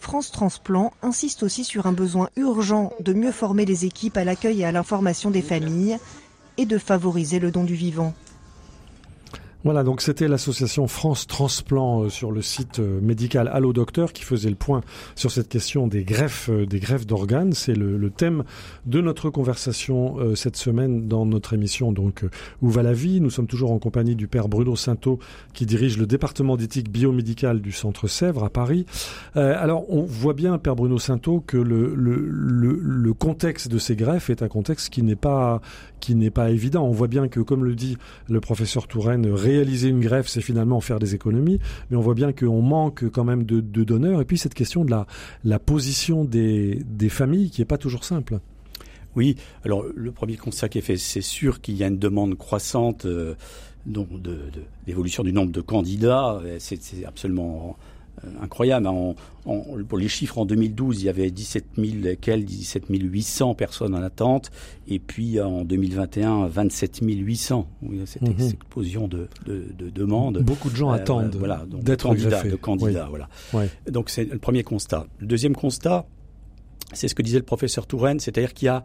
France 0.00 0.30
Transplant 0.30 0.92
insiste 1.02 1.42
aussi 1.42 1.64
sur 1.64 1.86
un 1.86 1.92
besoin 1.92 2.28
urgent 2.36 2.92
de 3.00 3.12
mieux 3.12 3.32
former 3.32 3.64
les 3.64 3.84
équipes 3.84 4.16
à 4.16 4.24
l'accueil 4.24 4.62
et 4.62 4.64
à 4.64 4.72
l'information 4.72 5.30
des 5.30 5.42
familles 5.42 5.98
et 6.56 6.66
de 6.66 6.78
favoriser 6.78 7.40
le 7.40 7.50
don 7.50 7.64
du 7.64 7.74
vivant. 7.74 8.14
Voilà, 9.64 9.82
donc 9.82 10.02
c'était 10.02 10.28
l'association 10.28 10.86
France 10.86 11.26
Transplant 11.26 12.04
euh, 12.04 12.08
sur 12.10 12.30
le 12.30 12.42
site 12.42 12.78
euh, 12.78 13.00
médical 13.00 13.50
Allo 13.52 13.72
Docteur 13.72 14.12
qui 14.12 14.22
faisait 14.22 14.50
le 14.50 14.54
point 14.54 14.82
sur 15.16 15.32
cette 15.32 15.48
question 15.48 15.88
des 15.88 16.04
greffes, 16.04 16.48
euh, 16.48 16.64
des 16.64 16.78
greffes 16.78 17.08
d'organes. 17.08 17.52
C'est 17.52 17.74
le, 17.74 18.08
thème 18.08 18.44
de 18.86 19.00
notre 19.00 19.30
conversation 19.30 20.16
cette 20.34 20.56
semaine 20.56 21.08
dans 21.08 21.26
notre 21.26 21.52
émission 21.52 21.92
donc 21.92 22.24
Où 22.62 22.70
va 22.70 22.82
la 22.82 22.94
vie? 22.94 23.20
Nous 23.20 23.28
sommes 23.28 23.46
toujours 23.46 23.70
en 23.70 23.78
compagnie 23.78 24.16
du 24.16 24.26
père 24.28 24.48
Bruno 24.48 24.76
Sainteau 24.76 25.18
qui 25.52 25.66
dirige 25.66 25.98
le 25.98 26.06
département 26.06 26.56
d'éthique 26.56 26.90
biomédicale 26.90 27.60
du 27.60 27.70
Centre 27.70 28.08
Sèvres 28.08 28.44
à 28.44 28.48
Paris. 28.48 28.86
alors 29.34 29.84
on 29.92 30.02
voit 30.04 30.32
bien, 30.32 30.56
père 30.56 30.74
Bruno 30.74 30.98
Sainteau, 30.98 31.44
que 31.46 31.58
le, 31.58 31.94
le, 31.94 32.80
le 32.80 33.12
contexte 33.12 33.68
de 33.68 33.78
ces 33.78 33.94
greffes 33.94 34.30
est 34.30 34.42
un 34.42 34.48
contexte 34.48 34.88
qui 34.88 35.02
n'est 35.02 35.16
pas 35.16 35.60
qui 36.00 36.14
n'est 36.14 36.30
pas 36.30 36.50
évident. 36.50 36.84
On 36.84 36.92
voit 36.92 37.08
bien 37.08 37.28
que, 37.28 37.40
comme 37.40 37.64
le 37.64 37.74
dit 37.74 37.96
le 38.28 38.40
professeur 38.40 38.86
Touraine, 38.86 39.28
réaliser 39.48 39.88
une 39.88 40.00
greffe, 40.00 40.28
c'est 40.28 40.40
finalement 40.40 40.80
faire 40.80 40.98
des 40.98 41.14
économies, 41.14 41.58
mais 41.90 41.96
on 41.96 42.00
voit 42.00 42.14
bien 42.14 42.32
qu'on 42.32 42.62
manque 42.62 43.08
quand 43.10 43.24
même 43.24 43.44
de, 43.44 43.60
donneurs. 43.60 44.20
Et 44.20 44.24
puis 44.24 44.38
cette 44.38 44.54
question 44.54 44.84
de 44.84 44.94
la, 45.44 45.58
position 45.58 46.24
des, 46.24 46.84
familles 47.08 47.50
qui 47.50 47.60
n'est 47.60 47.66
pas 47.66 47.78
toujours 47.78 48.04
simple. 48.04 48.40
Oui, 49.16 49.36
alors 49.64 49.84
le 49.94 50.12
premier 50.12 50.36
constat 50.36 50.68
qui 50.68 50.78
est 50.78 50.82
fait, 50.82 50.96
c'est 50.96 51.22
sûr 51.22 51.60
qu'il 51.60 51.76
y 51.76 51.84
a 51.84 51.88
une 51.88 51.98
demande 51.98 52.36
croissante 52.36 53.06
euh, 53.06 53.34
de, 53.86 54.38
l'évolution 54.86 55.22
du 55.22 55.32
nombre 55.32 55.50
de 55.50 55.60
candidats. 55.60 56.40
C'est 56.58 57.04
absolument 57.06 57.76
euh, 58.24 58.42
incroyable. 58.42 58.86
Hein. 58.86 59.14
pour 59.88 59.98
les 59.98 60.08
chiffres, 60.08 60.38
en 60.38 60.44
2012, 60.44 61.02
il 61.02 61.06
y 61.06 61.08
avait 61.08 61.30
17 61.30 61.64
000, 61.76 62.14
quels 62.20 62.44
17 62.44 62.84
800 62.88 63.54
personnes 63.54 63.94
en 63.94 64.02
attente. 64.02 64.50
Et 64.86 64.98
puis 64.98 65.40
en 65.40 65.64
2021, 65.64 66.46
27 66.46 67.00
800. 67.02 67.68
Oui, 67.82 68.00
cette 68.06 68.22
mhm. 68.22 68.30
explosion 68.30 69.08
de, 69.08 69.28
de, 69.46 69.66
de, 69.76 69.90
demandes. 69.90 70.38
Beaucoup 70.42 70.70
de 70.70 70.76
gens 70.76 70.90
euh, 70.90 70.94
attendent 70.94 71.34
voilà, 71.36 71.64
d'être 71.68 72.02
candidats. 72.08 72.42
De 72.42 72.56
candidats 72.56 73.08
voilà. 73.08 73.28
Donc 73.90 74.10
c'est 74.10 74.24
le 74.24 74.38
premier 74.38 74.62
constat. 74.62 75.06
Le 75.18 75.26
deuxième 75.26 75.54
constat, 75.54 76.06
c'est 76.92 77.08
ce 77.08 77.14
que 77.14 77.22
disait 77.22 77.38
le 77.38 77.44
professeur 77.44 77.86
Touraine, 77.86 78.20
c'est-à-dire 78.20 78.54
qu'il 78.54 78.66
y 78.66 78.70
a 78.70 78.82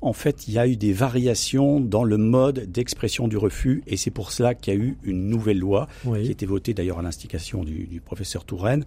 en 0.00 0.12
fait, 0.12 0.48
il 0.48 0.54
y 0.54 0.58
a 0.58 0.66
eu 0.66 0.76
des 0.76 0.92
variations 0.92 1.80
dans 1.80 2.04
le 2.04 2.18
mode 2.18 2.70
d'expression 2.70 3.26
du 3.26 3.36
refus, 3.36 3.82
et 3.86 3.96
c'est 3.96 4.10
pour 4.10 4.32
cela 4.32 4.54
qu'il 4.54 4.74
y 4.74 4.76
a 4.76 4.80
eu 4.80 4.98
une 5.02 5.28
nouvelle 5.28 5.58
loi, 5.58 5.88
qui 6.02 6.10
a 6.10 6.18
été 6.18 6.46
votée 6.46 6.74
d'ailleurs 6.74 6.98
à 6.98 7.02
l'instication 7.02 7.64
du, 7.64 8.02
professeur 8.04 8.44
Touraine, 8.44 8.84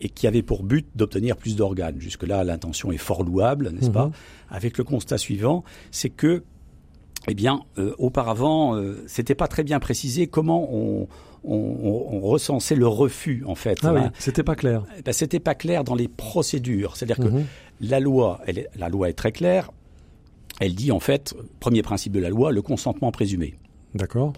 et 0.00 0.08
qui 0.08 0.26
avait 0.26 0.42
pour 0.42 0.62
but 0.62 0.86
d'obtenir 0.94 1.36
plus 1.36 1.56
d'organes. 1.56 2.00
Jusque-là, 2.00 2.44
l'intention 2.44 2.92
est 2.92 2.98
fort 2.98 3.22
louable, 3.22 3.70
n'est-ce 3.70 3.90
pas 3.90 4.06
mhm. 4.06 4.12
Avec 4.50 4.78
le 4.78 4.84
constat 4.84 5.18
suivant, 5.18 5.64
c'est 5.90 6.10
que, 6.10 6.42
eh 7.28 7.34
bien, 7.34 7.60
euh, 7.78 7.94
auparavant, 7.98 8.76
euh, 8.76 9.02
c'était 9.06 9.34
pas 9.34 9.48
très 9.48 9.64
bien 9.64 9.78
précisé 9.78 10.26
comment 10.26 10.68
on, 10.72 11.06
recensait 11.48 12.74
le 12.74 12.88
refus 12.88 13.44
en 13.46 13.54
fait. 13.54 13.78
Ah 13.84 13.94
oui, 13.94 14.00
c'était 14.18 14.42
pas 14.42 14.56
clair. 14.56 14.82
Ben, 15.04 15.12
c'était 15.12 15.38
pas 15.38 15.54
clair 15.54 15.84
dans 15.84 15.94
les 15.94 16.08
procédures. 16.08 16.96
C'est-à-dire 16.96 17.18
que 17.24 17.28
mhm. 17.28 17.44
la 17.82 18.00
loi, 18.00 18.40
elle 18.48 18.68
la 18.76 18.88
loi 18.88 19.08
est 19.10 19.12
très 19.12 19.30
claire 19.30 19.70
elle 20.60 20.74
dit 20.74 20.92
en 20.92 21.00
fait, 21.00 21.34
premier 21.60 21.82
principe 21.82 22.12
de 22.12 22.20
la 22.20 22.30
loi, 22.30 22.52
le 22.52 22.62
consentement 22.62 23.10
présumé. 23.10 23.54
D'accord. 23.94 24.32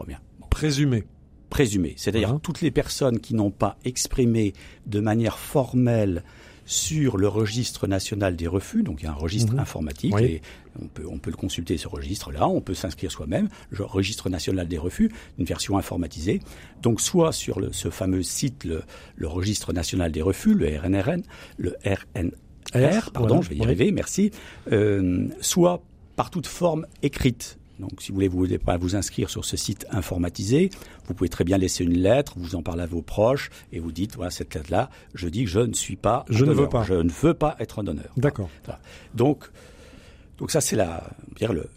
Présumé. 0.50 1.04
Présumé. 1.50 1.94
C'est-à-dire 1.96 2.38
toutes 2.42 2.60
les 2.60 2.70
personnes 2.70 3.20
qui 3.20 3.34
n'ont 3.34 3.50
pas 3.50 3.78
exprimé 3.84 4.52
de 4.86 5.00
manière 5.00 5.38
formelle 5.38 6.22
sur 6.68 7.16
le 7.16 7.28
registre 7.28 7.86
national 7.86 8.36
des 8.36 8.46
refus, 8.46 8.82
donc 8.82 9.00
il 9.00 9.04
y 9.04 9.08
a 9.08 9.12
un 9.12 9.14
registre 9.14 9.54
mhm. 9.54 9.60
informatique 9.60 10.14
et 10.20 10.42
on 10.78 10.86
peut, 10.86 11.06
on 11.08 11.16
peut 11.16 11.30
le 11.30 11.36
consulter 11.36 11.78
ce 11.78 11.88
registre-là, 11.88 12.46
on 12.46 12.60
peut 12.60 12.74
s'inscrire 12.74 13.10
soi-même, 13.10 13.48
le 13.70 13.84
registre 13.84 14.28
national 14.28 14.68
des 14.68 14.76
refus, 14.76 15.10
une 15.38 15.46
version 15.46 15.78
informatisée. 15.78 16.42
Donc 16.82 17.00
soit 17.00 17.32
sur 17.32 17.58
le, 17.58 17.72
ce 17.72 17.88
fameux 17.88 18.22
site, 18.22 18.64
le, 18.64 18.82
le, 19.16 19.26
registre 19.26 19.72
national 19.72 20.12
des 20.12 20.20
refus, 20.20 20.52
le 20.52 20.78
RNRN, 20.78 21.22
le 21.56 21.74
RNR, 21.86 23.12
pardon, 23.12 23.40
je 23.40 23.48
vais 23.48 23.56
y 23.56 23.62
arriver, 23.62 23.90
merci, 23.90 24.30
euh, 24.70 25.28
soit 25.40 25.82
par 26.18 26.30
toute 26.30 26.48
forme 26.48 26.84
écrite. 27.02 27.58
Donc, 27.78 28.02
si 28.02 28.08
vous 28.10 28.16
voulez, 28.16 28.26
vous 28.26 28.38
voulez 28.38 28.58
pas 28.58 28.76
vous 28.76 28.96
inscrire 28.96 29.30
sur 29.30 29.44
ce 29.44 29.56
site 29.56 29.86
informatisé, 29.92 30.68
vous 31.06 31.14
pouvez 31.14 31.28
très 31.28 31.44
bien 31.44 31.58
laisser 31.58 31.84
une 31.84 31.96
lettre, 31.96 32.32
vous 32.36 32.56
en 32.56 32.62
parlez 32.62 32.82
à 32.82 32.86
vos 32.86 33.02
proches 33.02 33.50
et 33.72 33.78
vous 33.78 33.92
dites 33.92 34.16
voilà 34.16 34.32
cette 34.32 34.52
lettre-là, 34.52 34.90
je 35.14 35.28
dis 35.28 35.44
que 35.44 35.50
je 35.50 35.60
ne 35.60 35.74
suis 35.74 35.94
pas, 35.94 36.24
je 36.28 36.44
ne 36.44 36.52
veux 36.52 36.68
pas, 36.68 36.82
je 36.82 36.94
ne 36.94 37.08
veux 37.08 37.34
pas 37.34 37.54
être 37.60 37.78
un 37.78 37.84
donneur. 37.84 38.12
D'accord. 38.16 38.50
Donc, 39.14 39.48
donc 40.38 40.50
ça 40.50 40.60
c'est 40.60 40.74
la, 40.74 41.08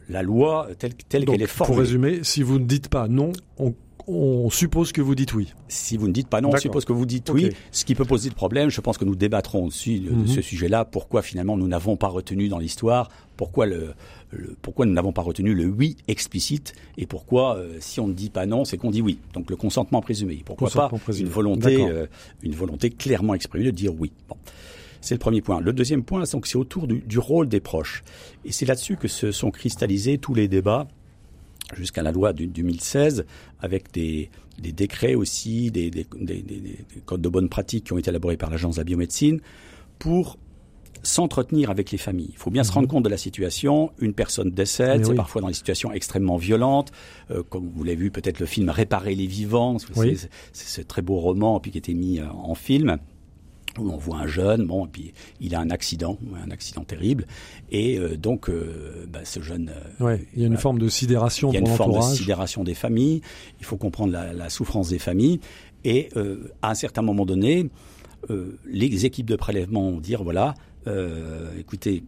la 0.10 0.24
loi 0.24 0.70
telle, 0.80 0.96
telle 0.96 1.26
qu'elle 1.26 1.44
est 1.44 1.46
formulée. 1.46 1.76
Pour 1.76 1.80
résumer, 1.80 2.24
si 2.24 2.42
vous 2.42 2.58
ne 2.58 2.66
dites 2.66 2.90
pas 2.90 3.08
non, 3.08 3.34
on 3.60 3.76
on 4.14 4.50
suppose 4.50 4.92
que 4.92 5.02
vous 5.02 5.16
dites 5.16 5.34
oui. 5.34 5.54
Si 5.68 5.98
vous 5.98 6.08
ne 6.08 6.14
dites 6.14 6.28
pas 6.28 6.42
non, 6.42 6.50
on 6.54 6.58
suppose 6.58 6.86
que 6.86 6.94
vous 6.94 7.06
dites 7.06 7.30
oui, 7.30 7.52
ce 7.72 7.86
qui 7.86 7.96
peut 7.96 8.06
poser 8.06 8.30
de 8.30 8.36
problème. 8.36 8.70
Je 8.70 8.82
pense 8.82 8.98
que 8.98 9.06
nous 9.06 9.16
débattrons 9.16 9.66
aussi 9.66 10.00
de, 10.00 10.12
mhm. 10.12 10.28
ce 10.28 10.42
sujet-là. 10.42 10.86
Pourquoi 10.86 11.22
finalement 11.22 11.58
nous 11.58 11.68
n'avons 11.68 11.98
pas 11.98 12.08
retenu 12.08 12.48
dans 12.48 12.60
l'histoire? 12.60 13.10
Pourquoi 13.38 13.66
le, 13.66 13.94
pourquoi 14.62 14.86
nous 14.86 14.94
n'avons 14.94 15.14
pas 15.14 15.22
retenu 15.22 15.54
le 15.54 15.66
oui 15.66 15.98
explicite? 16.08 16.74
Et 16.98 17.06
pourquoi 17.06 17.58
euh, 17.58 17.78
si 17.80 18.00
on 18.00 18.08
ne 18.08 18.14
dit 18.14 18.30
pas 18.30 18.46
non, 18.46 18.66
c'est 18.66 18.78
qu'on 18.78 18.92
dit 18.92 19.02
oui? 19.02 19.20
Donc 19.34 19.50
le 19.50 19.56
consentement 19.56 20.02
présumé. 20.02 20.42
Pourquoi 20.46 20.70
pas 20.70 20.92
une 21.18 21.28
volonté, 21.28 21.84
euh, 21.84 22.06
une 22.44 22.56
volonté 22.56 22.90
clairement 22.90 23.34
exprimée 23.34 23.66
de 23.66 23.72
dire 23.72 23.94
oui? 23.98 24.12
Bon. 24.30 24.36
C'est 25.00 25.16
le 25.16 25.20
premier 25.20 25.42
point. 25.42 25.60
Le 25.62 25.74
deuxième 25.74 26.04
point, 26.04 26.24
c'est 26.26 26.56
autour 26.56 26.86
du, 26.86 27.00
du, 27.00 27.18
rôle 27.18 27.50
des 27.50 27.60
proches. 27.60 28.04
Et 28.46 28.52
c'est 28.52 28.68
là-dessus 28.68 28.98
que 28.98 29.08
se 29.08 29.32
sont 29.32 29.50
cristallisés 29.50 30.20
tous 30.20 30.36
les 30.36 30.48
débats 30.48 30.88
jusqu'à 31.76 32.04
la 32.04 32.12
loi 32.12 32.34
de 32.34 32.46
2016, 32.46 33.26
avec 33.62 33.92
des, 33.92 34.30
des 34.60 34.72
décrets 34.72 35.16
aussi, 35.16 35.72
des, 35.72 35.90
des, 35.90 36.06
des, 36.20 36.86
codes 37.06 37.22
de 37.22 37.30
bonne 37.30 37.50
pratique 37.50 37.86
qui 37.86 37.94
ont 37.94 37.98
été 37.98 38.10
élaborés 38.10 38.38
par 38.38 38.50
l'Agence 38.50 38.76
de 38.76 38.82
la 38.82 38.86
biomédecine, 38.86 39.40
pour 40.00 40.38
s'entretenir 41.04 41.70
avec 41.70 41.92
les 41.92 41.98
familles. 41.98 42.30
Il 42.32 42.38
faut 42.38 42.52
bien 42.52 42.64
se 42.64 42.72
rendre 42.72 42.88
mhm. 42.88 42.92
compte 42.92 43.04
de 43.04 43.10
la 43.10 43.18
situation. 43.18 43.92
Une 44.00 44.14
personne 44.14 44.52
décède, 44.52 45.06
c'est 45.06 45.16
parfois 45.16 45.42
dans 45.42 45.48
des 45.48 45.54
situations 45.54 45.92
extrêmement 45.92 46.38
violentes, 46.38 46.92
euh, 47.32 47.44
comme 47.44 47.70
vous 47.70 47.84
l'avez 47.84 47.96
vu 47.98 48.12
peut-être 48.12 48.40
le 48.40 48.46
film 48.46 48.70
Réparer 48.70 49.16
les 49.16 49.26
vivants, 49.26 49.78
c'est 49.80 50.30
ce 50.54 50.82
très 50.82 51.02
beau 51.02 51.18
roman 51.18 51.60
puis 51.60 51.72
qui 51.72 51.78
a 51.78 51.80
été 51.80 51.94
mis 51.94 52.20
euh, 52.20 52.26
en 52.30 52.56
film 52.56 52.98
où 53.80 53.90
on 53.92 53.98
voit 53.98 54.18
un 54.18 54.28
jeune, 54.28 54.66
bon, 54.66 54.86
et 54.86 54.90
puis 54.90 55.14
il 55.40 55.56
a 55.56 55.60
un 55.60 55.70
accident, 55.70 56.18
un 56.46 56.52
accident 56.52 56.84
terrible, 56.84 57.26
et 57.72 57.98
euh, 57.98 58.18
donc 58.18 58.50
euh, 58.50 59.06
bah, 59.10 59.22
ce 59.24 59.42
jeune. 59.42 59.72
Euh, 60.00 60.04
ouais, 60.04 60.28
il 60.34 60.42
y 60.42 60.44
a 60.44 60.48
une 60.48 60.58
forme 60.58 60.80
de 60.80 60.90
sidération. 60.90 61.50
Il 61.52 61.56
y 61.56 61.58
a 61.58 61.60
une 61.60 61.68
forme 61.68 61.98
de 61.98 62.16
sidération 62.16 62.64
des 62.64 62.74
familles. 62.74 63.22
Il 63.60 63.66
faut 63.66 63.78
comprendre 63.78 64.12
la, 64.12 64.34
la 64.34 64.50
souffrance 64.50 64.90
des 64.90 65.00
familles, 65.00 65.40
et 65.84 66.10
à 66.62 66.72
un 66.72 66.76
certain 66.76 67.02
moment 67.02 67.26
donné, 67.26 67.70
les 68.66 69.06
équipes 69.06 69.28
de 69.28 69.36
prélèvement 69.36 69.92
vont 69.92 70.00
dire 70.00 70.24
voilà, 70.24 70.54
écoutez, 71.58 72.04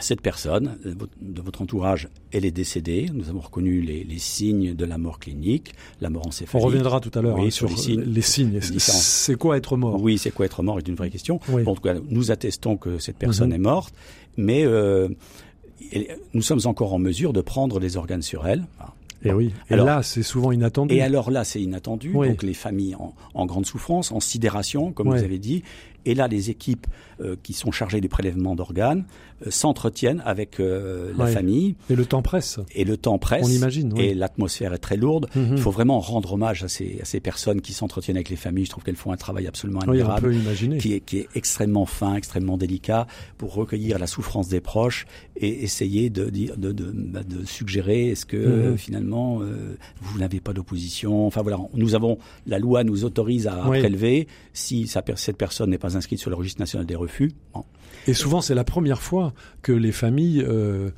cette 0.00 0.20
personne 0.20 0.76
de 0.84 1.42
votre 1.42 1.62
entourage, 1.62 2.08
elle 2.32 2.44
est 2.44 2.50
décédée. 2.50 3.08
Nous 3.12 3.28
avons 3.28 3.40
reconnu 3.40 3.80
les, 3.80 4.18
signes 4.18 4.74
de 4.74 4.84
la 4.84 4.98
mort 4.98 5.18
clinique, 5.18 5.74
la 6.00 6.10
mort 6.10 6.26
encéphalique. 6.26 6.64
On 6.64 6.66
reviendra 6.66 7.00
tout 7.00 7.16
à 7.16 7.22
l'heure 7.22 7.38
hein, 7.38 7.50
sur 7.50 7.68
les 7.68 8.22
signes. 8.22 8.60
C'est 8.60 9.36
quoi 9.36 9.56
être 9.56 9.76
mort? 9.76 10.00
Oui, 10.02 10.18
c'est 10.18 10.30
quoi 10.30 10.46
être 10.46 10.62
mort 10.62 10.78
est 10.78 10.88
une 10.88 10.96
vraie 10.96 11.10
question. 11.10 11.40
en 11.66 11.74
tout 11.74 11.82
cas, 11.82 11.94
nous 12.08 12.30
attestons 12.30 12.76
que 12.76 12.98
cette 12.98 13.16
personne 13.16 13.50
mhm. 13.50 13.54
est 13.54 13.58
morte, 13.58 13.94
mais 14.36 14.64
euh, 14.64 15.08
nous 16.32 16.42
sommes 16.42 16.60
encore 16.64 16.92
en 16.92 16.98
mesure 16.98 17.32
de 17.32 17.40
prendre 17.40 17.78
les 17.78 17.96
organes 17.96 18.22
sur 18.22 18.46
elle. 18.46 18.64
Et 19.24 19.32
oui. 19.32 19.52
Et 19.70 19.76
là, 19.76 20.02
c'est 20.02 20.22
souvent 20.22 20.52
inattendu. 20.52 20.94
Et 20.94 21.02
alors 21.02 21.30
là, 21.30 21.44
c'est 21.44 21.60
inattendu. 21.60 22.12
Donc 22.12 22.42
les 22.42 22.54
familles 22.54 22.96
en, 23.34 23.46
grande 23.46 23.66
souffrance, 23.66 24.12
en 24.12 24.20
sidération, 24.20 24.92
comme 24.92 25.08
vous 25.08 25.22
avez 25.22 25.38
dit. 25.38 25.62
Et 26.06 26.14
là, 26.14 26.28
les 26.28 26.50
équipes 26.50 26.86
euh, 27.20 27.36
qui 27.42 27.52
sont 27.52 27.70
chargées 27.70 28.00
du 28.00 28.08
prélèvement 28.08 28.56
d'organes 28.56 29.04
euh, 29.46 29.50
s'entretiennent 29.50 30.20
avec 30.26 30.58
euh, 30.58 31.12
la 31.16 31.28
famille. 31.28 31.76
Et 31.88 31.94
le 31.94 32.06
temps 32.06 32.22
presse. 32.22 32.58
Et 32.74 32.84
le 32.84 32.96
temps 32.96 33.18
presse. 33.18 33.46
On 33.46 33.50
imagine. 33.50 33.96
Et 33.98 34.14
l'atmosphère 34.14 34.72
est 34.74 34.78
très 34.78 34.96
lourde. 34.96 35.28
Mhm. 35.36 35.52
Il 35.52 35.58
faut 35.58 35.70
vraiment 35.70 36.00
rendre 36.00 36.32
hommage 36.32 36.64
à 36.64 36.68
ces, 36.68 36.98
à 37.00 37.04
ces 37.04 37.20
personnes 37.20 37.60
qui 37.60 37.72
s'entretiennent 37.72 38.16
avec 38.16 38.30
les 38.30 38.36
familles. 38.36 38.64
Je 38.64 38.70
trouve 38.70 38.82
qu'elles 38.82 38.96
font 38.96 39.12
un 39.12 39.16
travail 39.16 39.46
absolument 39.46 39.80
admirable, 39.80 40.34
qui 40.80 40.94
est, 40.94 41.00
qui 41.00 41.18
est 41.18 41.28
extrêmement 41.36 41.86
fin, 41.86 42.16
extrêmement 42.16 42.56
délicat, 42.56 43.06
pour 43.38 43.54
recueillir 43.54 44.00
la 44.00 44.08
souffrance 44.08 44.48
des 44.48 44.60
proches 44.60 45.06
et 45.36 45.62
essayer 45.62 46.10
de, 46.10 46.30
de, 46.30 46.54
de, 46.56 46.72
de, 46.72 46.92
bah, 46.92 47.22
de 47.22 47.44
suggérer 47.44 48.08
est-ce 48.08 48.26
que 48.26 48.70
mhm. 48.70 48.76
finalement 48.76 49.40
vous 50.00 50.18
n'avez 50.18 50.40
pas 50.40 50.52
d'opposition. 50.52 51.26
Enfin 51.26 51.42
voilà, 51.42 51.58
nous 51.74 51.94
avons 51.94 52.18
la 52.46 52.58
loi 52.58 52.82
nous 52.82 53.04
autorise 53.04 53.46
à 53.46 53.54
prélever 53.56 54.26
si 54.52 54.88
cette 54.88 55.36
personne 55.36 55.70
n'est 55.70 55.78
pas 55.78 55.93
inscrite 55.96 56.18
sur 56.18 56.30
le 56.30 56.36
registre 56.36 56.60
national 56.60 56.86
des 56.86 56.96
refus. 56.96 57.32
Et 58.06 58.14
souvent, 58.14 58.40
c'est 58.40 58.54
la 58.54 58.64
première 58.64 59.00
fois 59.00 59.32
que 59.62 59.72
les 59.72 59.92
familles 59.92 60.42
euh, 60.46 60.90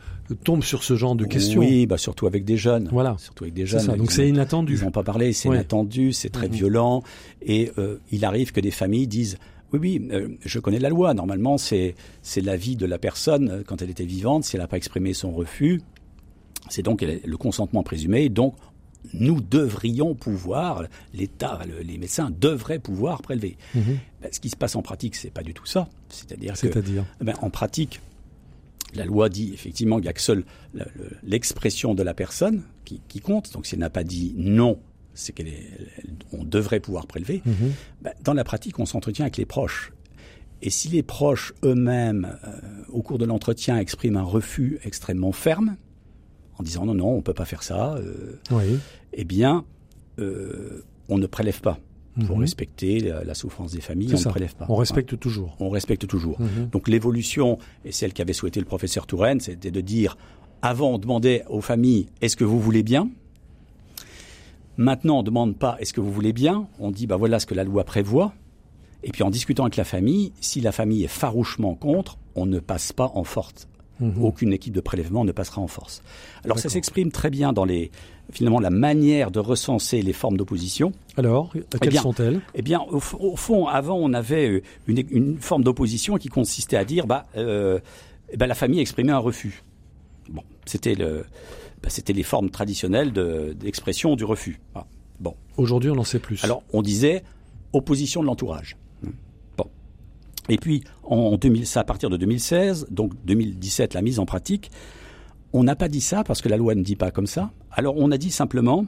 tombent 0.45 0.65
sur 0.65 0.83
ce 0.83 0.97
genre 0.97 1.15
de 1.15 1.25
questions. 1.25 1.61
Oui, 1.61 1.87
bah 1.87 1.99
surtout 1.99 2.27
avec 2.27 2.45
des 2.45 2.57
jeunes. 2.57 2.89
Voilà. 2.91 3.17
Surtout 3.19 3.45
avec 3.45 3.55
des 3.55 3.67
jeunes. 3.67 3.87
Donc 3.97 4.11
c'est 4.11 4.29
inattendu. 4.29 4.77
Ils 4.77 4.85
n'ont 4.85 4.91
pas 4.91 5.05
parlé, 5.05 5.33
c'est 5.33 5.49
inattendu, 5.49 6.13
c'est 6.13 6.31
très 6.31 6.49
mhm. 6.49 6.55
violent. 6.55 7.03
Et 7.43 7.71
euh, 7.79 7.99
il 8.11 8.25
arrive 8.25 8.53
que 8.53 8.61
des 8.61 8.71
familles 8.71 9.07
disent 9.07 9.39
oui, 9.73 9.79
oui, 9.81 10.09
euh, 10.13 10.29
je 10.45 10.59
connais 10.59 10.79
la 10.79 10.89
loi. 10.89 11.15
Normalement, 11.15 11.59
c'est 11.59 11.95
c'est 12.23 12.41
l'avis 12.41 12.77
de 12.77 12.87
la 12.87 12.99
personne 12.99 13.63
quand 13.67 13.83
elle 13.83 13.91
était 13.91 14.05
vivante. 14.05 14.45
Si 14.45 14.57
elle 14.57 14.63
n'a 14.63 14.69
pas 14.69 14.77
exprimé 14.77 15.13
son 15.13 15.33
refus, 15.33 15.81
c'est 16.69 16.83
donc 16.83 17.03
le 17.03 17.37
consentement 17.37 17.83
présumé. 17.83 18.29
Donc, 18.29 18.55
nous 19.13 19.41
devrions 19.41 20.15
pouvoir, 20.15 20.85
l'État, 21.15 21.61
les 21.83 21.99
médecins 21.99 22.31
devraient 22.31 22.79
pouvoir 22.79 23.23
prélever. 23.23 23.57
Mhm. 23.75 23.99
Ben, 24.23 24.29
ce 24.33 24.41
qui 24.41 24.51
se 24.51 24.57
passe 24.57 24.77
en 24.77 24.83
pratique, 24.83 25.17
c'est 25.17 25.31
pas 25.31 25.43
du 25.43 25.55
tout 25.55 25.67
ça. 25.67 25.89
C'est-à-dire 26.09 26.55
que, 26.55 26.69
ben, 27.21 27.35
en 27.41 27.51
pratique, 27.51 28.01
la 28.95 29.05
loi 29.05 29.29
dit 29.29 29.53
effectivement 29.53 29.97
qu'il 29.97 30.05
n'y 30.05 30.09
a 30.09 30.13
que 30.13 30.21
seule 30.21 30.45
l'expression 31.23 31.95
de 31.95 32.03
la 32.03 32.15
personne 32.15 32.63
qui, 32.85 33.21
compte. 33.21 33.53
Donc, 33.53 33.67
si 33.67 33.75
elle 33.75 33.81
n'a 33.81 33.91
pas 33.91 34.05
dit 34.05 34.35
non, 34.37 34.79
c'est 35.15 35.35
qu'on 35.35 36.45
devrait 36.45 36.81
pouvoir 36.81 37.07
prélever. 37.07 37.43
Mhm. 37.45 37.73
Ben, 38.03 38.13
dans 38.23 38.35
la 38.35 38.45
pratique, 38.45 38.79
on 38.79 38.87
s'entretient 38.87 39.25
avec 39.25 39.37
les 39.37 39.47
proches. 39.47 39.93
Et 40.63 40.71
si 40.71 40.89
les 40.89 41.03
proches 41.03 41.53
eux-mêmes, 41.65 42.39
euh, 42.45 42.61
au 42.89 43.03
cours 43.03 43.19
de 43.19 43.27
l'entretien, 43.27 43.79
expriment 43.79 44.17
un 44.17 44.23
refus 44.23 44.79
extrêmement 44.85 45.33
ferme, 45.33 45.77
en 46.59 46.63
disant 46.63 46.87
non, 46.87 46.95
non, 46.95 47.09
on 47.09 47.23
peut 47.23 47.35
pas 47.35 47.45
faire 47.45 47.63
ça, 47.63 47.95
euh, 47.95 48.39
oui. 48.51 48.79
eh 49.13 49.25
bien, 49.25 49.65
euh, 50.19 50.85
on 51.09 51.19
ne 51.19 51.27
prélève 51.27 51.61
pas. 51.61 51.79
pour 52.27 52.37
mhm. 52.37 52.43
respecter 52.43 53.01
la, 53.01 53.35
souffrance 53.35 53.73
des 53.73 53.83
familles, 53.83 54.15
on 54.15 54.19
ne 54.19 54.25
prélève 54.25 54.55
pas. 54.55 54.67
On 54.71 54.77
respecte 54.77 55.19
toujours. 55.19 55.55
On 55.61 55.69
respecte 55.69 56.07
toujours. 56.07 56.41
Mhm. 56.41 56.69
Donc 56.73 56.89
l'évolution, 56.89 57.59
et 57.85 57.93
celle 57.93 58.13
qu'avait 58.15 58.33
souhaité 58.33 58.59
le 58.59 58.67
professeur 58.67 59.07
Touraine, 59.07 59.41
c'était 59.41 59.71
de 59.71 59.81
dire, 59.83 60.17
avant 60.63 60.93
on 60.93 60.99
demandait 60.99 61.45
aux 61.49 61.61
familles, 61.61 62.07
est-ce 62.23 62.37
que 62.37 62.45
vous 62.45 62.59
voulez 62.61 62.83
bien? 62.83 63.11
Maintenant 64.79 65.17
on 65.17 65.21
ne 65.21 65.27
demande 65.27 65.57
pas, 65.57 65.77
est-ce 65.81 65.93
que 65.93 66.01
vous 66.01 66.13
voulez 66.13 66.33
bien? 66.33 66.69
On 66.79 66.91
dit, 66.91 67.07
bah 67.07 67.17
voilà 67.17 67.39
ce 67.39 67.47
que 67.47 67.55
la 67.55 67.65
loi 67.65 67.85
prévoit. 67.85 68.33
Et 69.03 69.11
puis 69.11 69.23
en 69.23 69.31
discutant 69.31 69.65
avec 69.65 69.77
la 69.77 69.85
famille, 69.85 70.33
si 70.41 70.61
la 70.61 70.73
famille 70.73 71.05
est 71.05 71.09
farouchement 71.09 71.75
contre, 71.75 72.19
on 72.35 72.47
ne 72.47 72.59
passe 72.59 72.93
pas 72.93 73.13
en 73.15 73.25
force. 73.25 73.69
Mhm. 74.01 74.25
Aucune 74.25 74.53
équipe 74.53 74.75
de 74.75 74.81
prélèvement 74.81 75.25
ne 75.25 75.33
passera 75.33 75.63
en 75.63 75.69
force. 75.69 76.03
Alors 76.45 76.59
ça 76.59 76.69
s'exprime 76.69 77.11
très 77.11 77.31
bien 77.31 77.53
dans 77.53 77.65
les 77.65 77.91
finalement 78.31 78.61
la 78.61 78.71
manière 78.71 79.31
de 79.31 79.39
recenser 79.39 80.03
les 80.03 80.13
formes 80.13 80.37
d'opposition. 80.37 80.93
Alors, 81.17 81.53
eh 81.55 81.79
quelles 81.79 81.99
sont-elles? 81.99 82.41
Eh 82.55 82.63
bien, 82.63 82.81
au, 82.81 83.01
fond, 83.01 83.67
avant, 83.67 83.97
on 83.97 84.13
avait 84.13 84.49
euh, 84.49 84.63
une, 84.89 85.39
forme 85.39 85.63
d'opposition 85.63 86.17
qui 86.17 86.29
consistait 86.29 86.77
à 86.77 86.85
dire, 86.85 87.07
bah, 87.07 87.27
euh, 87.37 87.79
eh 88.31 88.37
ben, 88.37 88.47
la 88.47 88.55
famille 88.55 88.81
exprimait 88.81 89.13
un 89.13 89.19
refus. 89.19 89.63
Bon, 90.29 90.43
c'était 90.65 90.95
le, 90.95 91.25
bah, 91.83 91.89
c'était 91.89 92.13
les 92.13 92.25
formes 92.25 92.51
traditionnelles 92.51 93.13
d'expression 93.13 94.17
du 94.17 94.25
refus. 94.25 94.61
Ah, 94.75 94.87
bon. 95.21 95.35
Aujourd'hui, 95.57 95.91
on 95.91 95.99
en 95.99 96.05
sait 96.05 96.19
plus. 96.19 96.43
Alors, 96.45 96.63
on 96.73 96.83
disait 96.83 97.23
opposition 97.73 98.23
de 98.23 98.27
l'entourage. 98.27 98.77
Et 100.49 100.59
puis, 100.59 100.83
en 101.03 101.37
2000, 101.37 101.67
ça 101.67 101.81
à 101.81 101.85
partir 101.85 102.11
de 102.11 102.17
2016, 102.17 102.87
donc 102.91 103.13
2017, 103.25 103.95
la 103.95 104.03
mise 104.03 104.19
en 104.19 104.27
pratique, 104.27 104.71
on 105.53 105.65
n'a 105.65 105.77
pas 105.77 105.89
dit 105.89 106.01
ça 106.01 106.25
parce 106.25 106.43
que 106.43 106.49
la 106.49 106.57
loi 106.57 106.75
ne 106.75 106.83
dit 106.83 106.97
pas 106.97 107.11
comme 107.11 107.27
ça. 107.27 107.51
Alors, 107.73 107.95
on 107.97 108.11
a 108.11 108.19
dit 108.19 108.31
simplement 108.31 108.87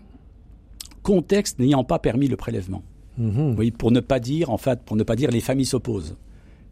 contexte 1.03 1.59
n'ayant 1.59 1.85
pas 1.85 1.99
permis 1.99 2.29
le 2.29 2.37
prélèvement. 2.37 2.83
Mhm. 3.17 3.57
Oui, 3.59 3.71
pour 3.71 3.91
ne 3.91 4.01
pas 4.01 4.21
dire, 4.21 4.51
en 4.51 4.59
fait, 4.59 4.83
pour 4.83 4.97
ne 4.97 5.03
pas 5.03 5.17
dire 5.17 5.31
les 5.31 5.41
familles 5.41 5.67
s'opposent, 5.67 6.17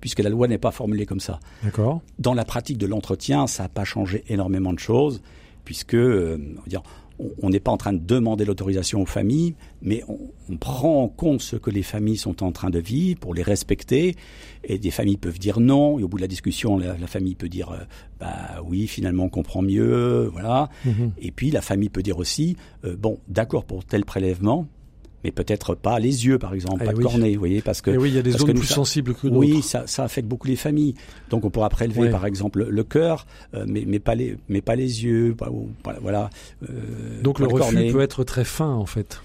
puisque 0.01 0.21
la 0.21 0.31
loi 0.31 0.47
n'est 0.47 0.59
pas 0.59 0.71
formulée 0.71 1.07
comme 1.07 1.21
ça. 1.21 1.41
D'accord. 1.63 2.03
Dans 2.19 2.35
la 2.35 2.45
pratique 2.45 2.79
de 2.79 2.87
l'entretien, 2.87 3.47
ça 3.47 3.65
n'a 3.65 3.69
pas 3.69 3.85
changé 3.85 4.25
énormément 4.29 4.73
de 4.73 4.79
choses, 4.79 5.23
puisque, 5.65 5.95
euh, 5.95 6.39
dire, 6.67 6.83
on 7.43 7.51
n'est 7.51 7.61
pas 7.61 7.71
en 7.71 7.77
train 7.77 7.93
de 7.93 7.99
demander 7.99 8.45
l'autorisation 8.45 9.03
aux 9.03 9.07
familles, 9.07 9.55
mais 9.83 10.03
on, 10.09 10.57
prend 10.59 11.03
en 11.03 11.09
compte 11.09 11.43
ce 11.43 11.57
que 11.57 11.71
les 11.71 11.83
familles 11.83 12.17
sont 12.17 12.45
en 12.45 12.53
train 12.53 12.71
de 12.71 12.79
vivre 12.79 13.19
pour 13.19 13.35
les 13.35 13.43
respecter. 13.43 14.15
Et 14.65 14.79
des 14.79 14.91
familles 14.91 15.17
peuvent 15.17 15.39
dire 15.39 15.59
non, 15.61 15.99
et 15.99 16.03
au 16.03 16.09
bout 16.09 16.19
de 16.19 16.23
la 16.23 16.29
discussion, 16.29 16.79
la, 16.79 16.95
famille 17.07 17.35
peut 17.35 17.49
dire 17.49 17.71
euh, 17.73 17.79
bah 18.21 18.63
oui, 18.65 18.87
finalement 18.87 19.25
on 19.25 19.29
comprend 19.29 19.63
mieux, 19.63 20.29
voilà. 20.33 20.69
Mhm. 20.85 21.13
Et 21.21 21.31
puis 21.31 21.51
la 21.51 21.63
famille 21.63 21.89
peut 21.89 22.03
dire 22.03 22.19
aussi 22.19 22.57
euh, 22.85 22.97
bon, 22.97 23.19
d'accord 23.29 23.65
pour 23.65 23.85
tel 23.85 24.05
prélèvement, 24.05 24.67
mais 25.25 25.31
peut-être 25.31 25.75
pas 25.75 25.99
les 25.99 26.27
yeux, 26.27 26.39
par 26.39 26.55
exemple, 26.55 26.83
eh 26.83 26.87
pas 26.87 26.93
de 26.93 27.03
cornée, 27.03 27.33
vous 27.35 27.39
voyez, 27.39 27.63
parce 27.63 27.81
que 27.81 27.91
eh 27.91 27.97
oui, 27.97 28.11
il 28.11 28.15
y 28.15 28.19
a 28.19 28.23
des 28.23 28.33
zones 28.33 28.55
plus 28.55 28.67
sensibles 28.67 29.15
que 29.15 29.27
d'autres. 29.27 29.39
Oui, 29.39 29.63
ça, 29.63 29.87
ça, 29.87 30.05
affecte 30.05 30.29
beaucoup 30.29 30.47
les 30.47 30.57
familles. 30.57 30.95
Donc 31.31 31.45
on 31.45 31.51
pourra 31.51 31.69
prélever, 31.69 32.11
par 32.11 32.27
exemple, 32.27 32.65
le 32.69 32.85
cœur, 32.85 33.27
euh, 33.55 33.65
mais, 33.67 33.85
mais 33.87 33.99
pas 33.99 34.15
les, 34.15 34.37
mais 34.49 34.61
pas 34.61 34.77
les 34.77 35.05
yeux, 35.05 35.35
voilà. 36.01 36.31
Euh, 36.69 37.23
Donc 37.23 37.39
le 37.39 37.47
refus 37.47 37.93
peut 37.93 38.03
être 38.03 38.25
très 38.25 38.45
fin, 38.45 38.71
en 38.71 38.87
fait. 38.87 39.21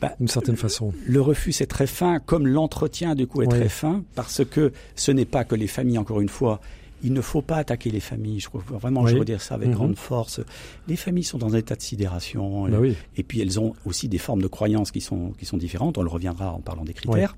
Bah, 0.00 0.12
d'une 0.18 0.26
certaine 0.26 0.56
façon. 0.56 0.92
Le 1.06 1.20
refus 1.20 1.52
c'est 1.52 1.66
très 1.66 1.86
fin, 1.86 2.18
comme 2.18 2.48
l'entretien 2.48 3.14
du 3.14 3.28
coup 3.28 3.42
est 3.42 3.46
très 3.46 3.68
fin, 3.68 4.02
parce 4.16 4.44
que 4.44 4.72
ce 4.96 5.12
n'est 5.12 5.24
pas 5.24 5.44
que 5.44 5.54
les 5.54 5.68
familles, 5.68 5.98
encore 5.98 6.20
une 6.20 6.28
fois, 6.28 6.60
il 7.02 7.12
ne 7.12 7.20
faut 7.20 7.42
pas 7.42 7.56
attaquer 7.56 7.90
les 7.90 8.00
familles. 8.00 8.40
Je 8.40 8.48
crois 8.48 8.62
vraiment, 8.66 9.06
je 9.06 9.16
veux 9.16 9.24
dire 9.24 9.40
ça 9.42 9.54
avec 9.54 9.68
mhm. 9.68 9.74
grande 9.74 9.96
force. 9.96 10.40
Les 10.88 10.96
familles 10.96 11.24
sont 11.24 11.38
dans 11.38 11.54
un 11.54 11.58
état 11.58 11.74
de 11.74 11.82
sidération, 11.82 12.68
bah 12.68 12.78
et, 13.16 13.22
puis 13.22 13.40
elles 13.40 13.58
ont 13.60 13.74
aussi 13.84 14.08
des 14.08 14.18
formes 14.18 14.42
de 14.42 14.46
croyances 14.46 14.90
qui 14.90 15.00
sont 15.00 15.32
qui 15.32 15.44
sont 15.44 15.56
différentes. 15.56 15.98
On 15.98 16.02
le 16.02 16.08
reviendra 16.08 16.52
en 16.52 16.60
parlant 16.60 16.84
des 16.84 16.94
critères. 16.94 17.36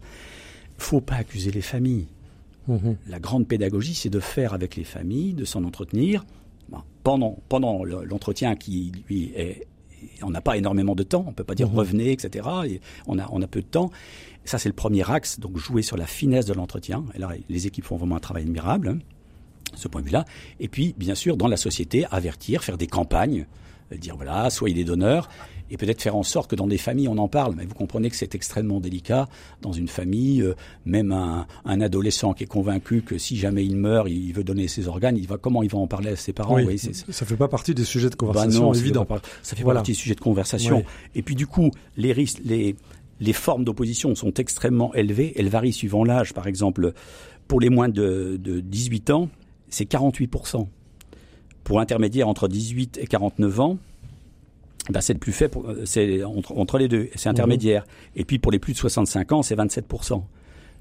Il 0.79 0.83
Faut 0.83 1.01
pas 1.01 1.17
accuser 1.17 1.51
les 1.51 1.63
familles. 1.63 2.09
Mhm. 2.69 2.97
La 3.09 3.19
grande 3.19 3.47
pédagogie, 3.47 3.95
c'est 3.95 4.11
de 4.11 4.21
faire 4.21 4.55
avec 4.55 4.77
les 4.77 4.85
familles, 4.85 5.35
de 5.35 5.45
s'en 5.45 5.65
entretenir. 5.65 6.25
pendant 7.03 7.39
pendant 7.49 7.85
l'entretien 7.85 8.57
qui 8.57 8.93
lui 9.09 9.33
est 9.35 9.67
on 10.23 10.29
n'a 10.29 10.43
pas 10.43 10.59
énormément 10.59 10.95
de 10.95 11.03
temps, 11.03 11.25
on 11.27 11.33
peut 11.33 11.45
pas 11.45 11.55
dire 11.55 11.71
mhm. 11.71 11.79
revenez, 11.79 12.13
etc. 12.13 12.47
Et 12.67 12.81
on 13.07 13.19
a 13.19 13.27
on 13.33 13.41
a 13.41 13.47
peu 13.47 13.63
de 13.63 13.67
temps. 13.67 13.91
Ça 14.45 14.59
c'est 14.59 14.69
le 14.69 14.75
premier 14.75 15.11
axe, 15.11 15.41
donc 15.41 15.57
jouer 15.57 15.81
sur 15.81 15.97
la 15.97 16.07
finesse 16.07 16.45
de 16.45 16.53
l'entretien. 16.53 17.05
Et 17.15 17.19
là, 17.19 17.31
les 17.49 17.67
équipes 17.67 17.85
font 17.85 17.97
vraiment 17.97 18.17
un 18.17 18.21
travail 18.21 18.43
admirable 18.43 18.99
ce 19.77 19.89
point 19.89 20.01
de 20.01 20.07
vue-là. 20.07 20.25
Et 20.61 20.69
puis, 20.69 20.95
bien 20.97 21.15
sûr, 21.15 21.37
dans 21.37 21.49
la 21.49 21.57
société, 21.57 22.07
avertir, 22.11 22.65
faire 22.65 22.79
des 22.79 22.87
campagnes, 22.87 23.47
euh, 23.93 23.97
dire 23.97 24.17
voilà, 24.17 24.51
soyez 24.51 24.75
des 24.75 24.85
donneurs, 24.85 25.29
et 25.71 25.77
peut-être 25.77 26.03
faire 26.03 26.17
en 26.17 26.23
sorte 26.23 26.51
que 26.51 26.57
dans 26.57 26.67
des 26.67 26.79
familles 26.79 27.09
on 27.09 27.19
en 27.19 27.29
parle. 27.29 27.55
Mais 27.57 27.65
vous 27.65 27.75
comprenez 27.75 28.11
que 28.11 28.17
c'est 28.17 28.35
extrêmement 28.35 28.81
délicat 28.81 29.29
dans 29.63 29.73
une 29.73 29.89
famille, 29.89 30.43
euh, 30.43 30.55
même 30.85 31.13
un, 31.13 31.47
un, 31.65 31.81
adolescent 31.81 32.33
qui 32.33 32.45
est 32.45 32.49
convaincu 32.49 33.03
que 33.03 33.19
si 33.19 33.37
jamais 33.37 33.65
il 33.65 33.77
meurt, 33.77 34.09
il 34.09 34.33
veut 34.33 34.45
donner 34.45 34.69
ses 34.69 34.89
organes, 34.89 35.17
il 35.17 35.27
va 35.27 35.39
comment 35.39 35.63
il 35.63 35.71
va 35.71 35.79
en 35.79 35.87
parler 35.87 36.11
à 36.11 36.17
ses 36.17 36.33
parents 36.33 36.57
oui, 36.57 36.79
Ça 36.79 37.27
fait 37.27 37.37
pas 37.37 37.49
partie 37.49 37.75
des 37.75 37.85
sujets 37.85 38.11
de 38.11 38.17
bah 38.17 38.27
conversation 38.27 38.71
bah 38.71 38.79
évident. 38.79 39.07
Ça 39.43 39.57
fait, 39.57 39.65
pas, 39.65 39.75
partie 39.75 39.93
des 39.93 39.99
sujets 39.99 40.15
de 40.15 40.21
conversation. 40.21 40.85
Et 41.15 41.23
puis 41.23 41.35
du 41.35 41.47
coup, 41.47 41.71
les 41.97 42.13
risques, 42.13 42.41
les 42.45 42.77
les 43.21 43.33
formes 43.33 43.65
d'opposition 43.65 44.15
sont 44.15 44.35
extrêmement 44.35 44.93
élevées. 44.93 45.33
Elles 45.37 45.49
varient 45.49 45.73
suivant 45.73 46.05
l'âge. 46.05 46.35
Par 46.35 46.49
exemple, 46.49 46.93
pour 47.47 47.61
les 47.61 47.71
moins 47.71 47.89
de, 47.89 48.37
de 48.43 48.61
18 48.61 49.11
ans, 49.11 49.29
c'est 49.75 49.91
48%. 49.91 50.67
Pour 51.65 51.81
intermédiaire 51.81 52.29
entre 52.29 52.49
18 52.49 52.99
et 52.99 53.07
49 53.07 53.61
ans, 53.61 53.79
bah, 54.91 55.01
c'est 55.01 55.15
le 55.15 55.19
plus 55.19 55.33
fait, 55.33 55.53
c'est 55.85 56.23
entre, 56.25 56.79
les 56.79 56.89
deux, 56.89 57.09
c'est 57.15 57.29
intermédiaire. 57.29 57.83
Mmh. 57.83 58.21
Et 58.21 58.25
puis 58.25 58.39
pour 58.39 58.53
les 58.53 58.59
plus 58.59 58.75
de 58.75 58.79
65 58.79 59.33
ans, 59.33 59.43
c'est 59.43 59.57
27%. 59.57 60.23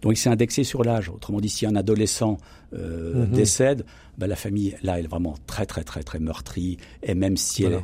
Donc 0.04 0.18
c'est 0.18 0.30
indexé 0.30 0.64
sur 0.64 0.84
l'âge. 0.84 1.10
Autrement 1.10 1.40
dit, 1.40 1.50
si 1.50 1.66
un 1.66 1.76
adolescent 1.76 2.38
euh, 2.74 3.26
mhm. 3.26 3.32
décède, 3.32 3.86
bah, 4.18 4.28
la 4.28 4.36
famille 4.36 4.76
là 4.84 5.00
elle 5.00 5.06
est 5.06 5.08
vraiment 5.08 5.36
très 5.48 5.66
très 5.66 5.84
très 5.84 6.04
très 6.04 6.20
meurtrie. 6.20 6.78
Et 7.02 7.16
même 7.16 7.38
si 7.38 7.64
elle, 7.64 7.84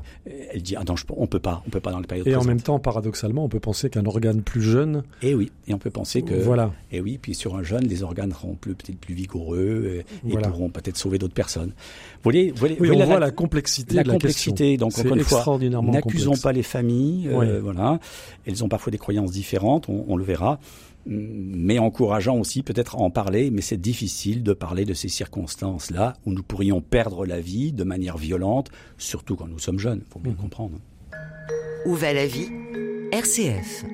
elle 0.52 0.62
dit 0.62 0.76
ah 0.76 0.84
non, 0.88 0.96
je, 0.96 1.06
on 1.10 1.28
peut 1.28 1.40
pas, 1.40 1.64
on 1.66 1.70
peut 1.70 1.80
pas 1.80 1.92
dans 1.92 2.00
le 2.00 2.06
période. 2.06 2.28
Et 2.28 2.36
en 2.36 2.44
même 2.44 2.62
temps, 2.62 2.78
paradoxalement, 2.78 3.46
on 3.46 3.50
peut 3.50 3.60
penser 3.60 3.90
qu'un 3.90 4.06
organe 4.06 4.42
plus 4.42 4.62
jeune. 4.62 5.04
Et 5.22 5.34
oui, 5.34 5.52
et 5.68 5.74
on 5.74 5.80
peut 5.80 5.90
penser 5.90 6.22
que 6.22 6.34
voilà. 6.34 6.72
Et 6.92 7.00
oui, 7.00 7.18
puis 7.22 7.34
sur 7.34 7.56
un 7.56 7.64
jeune, 7.64 7.88
les 7.88 8.04
organes 8.04 8.32
seront 8.32 8.56
plus 8.56 8.76
peut-être 8.76 9.00
plus 9.00 9.16
vigoureux 9.16 10.04
et, 10.28 10.38
pourront 10.38 10.70
peut-être 10.70 10.98
sauver 10.98 11.18
d'autres 11.18 11.34
personnes. 11.34 11.70
Vous 11.70 12.24
voyez, 12.24 12.52
vous 12.52 12.58
voyez, 12.58 12.78
oui, 12.80 12.92
on 12.92 13.06
voit 13.06 13.20
la, 13.20 13.32
complexité. 13.32 13.96
La, 13.96 14.04
de 14.04 14.10
la 14.10 14.14
complexité. 14.16 14.76
Donc 14.78 14.98
encore 14.98 15.16
une 15.16 15.24
fois, 15.24 15.58
n'accusons 15.58 16.36
pas 16.36 16.52
les 16.52 16.64
familles. 16.64 17.30
Euh, 17.30 17.62
voilà, 17.62 18.00
elles 18.46 18.64
ont 18.64 18.70
parfois 18.70 18.92
des 18.92 18.98
croyances 18.98 19.32
différentes. 19.32 19.88
on, 19.88 20.06
on 20.08 20.18
le 20.18 20.24
verra 20.24 20.60
mais 21.06 21.80
encourageant 21.80 22.38
aussi 22.38 22.64
peut-être 22.64 22.96
à 22.96 23.00
en 23.00 23.10
parler, 23.10 23.52
mais 23.52 23.62
c'est 23.62 23.78
difficile 23.78 24.44
de 24.44 24.54
parler 24.54 24.86
de 24.86 24.94
ces 24.94 25.10
circonstances-là 25.10 26.16
où 26.26 26.32
nous 26.32 26.44
pourrions 26.44 26.82
perdre 26.82 27.26
la 27.26 27.40
vie 27.40 27.72
de 27.72 27.84
manière 27.84 28.18
violente, 28.18 28.70
surtout 28.98 29.36
quand 29.36 29.48
nous 29.48 29.60
sommes 29.60 29.80
jeunes, 29.80 30.02
il 30.06 30.12
faut 30.12 30.20
bien 30.20 30.34
mmh. 30.34 30.38
comprendre. 30.38 30.80
Où 31.86 31.96
va 31.96 32.14
la 32.14 32.28
vie? 32.28 32.50
RCF 33.12 33.86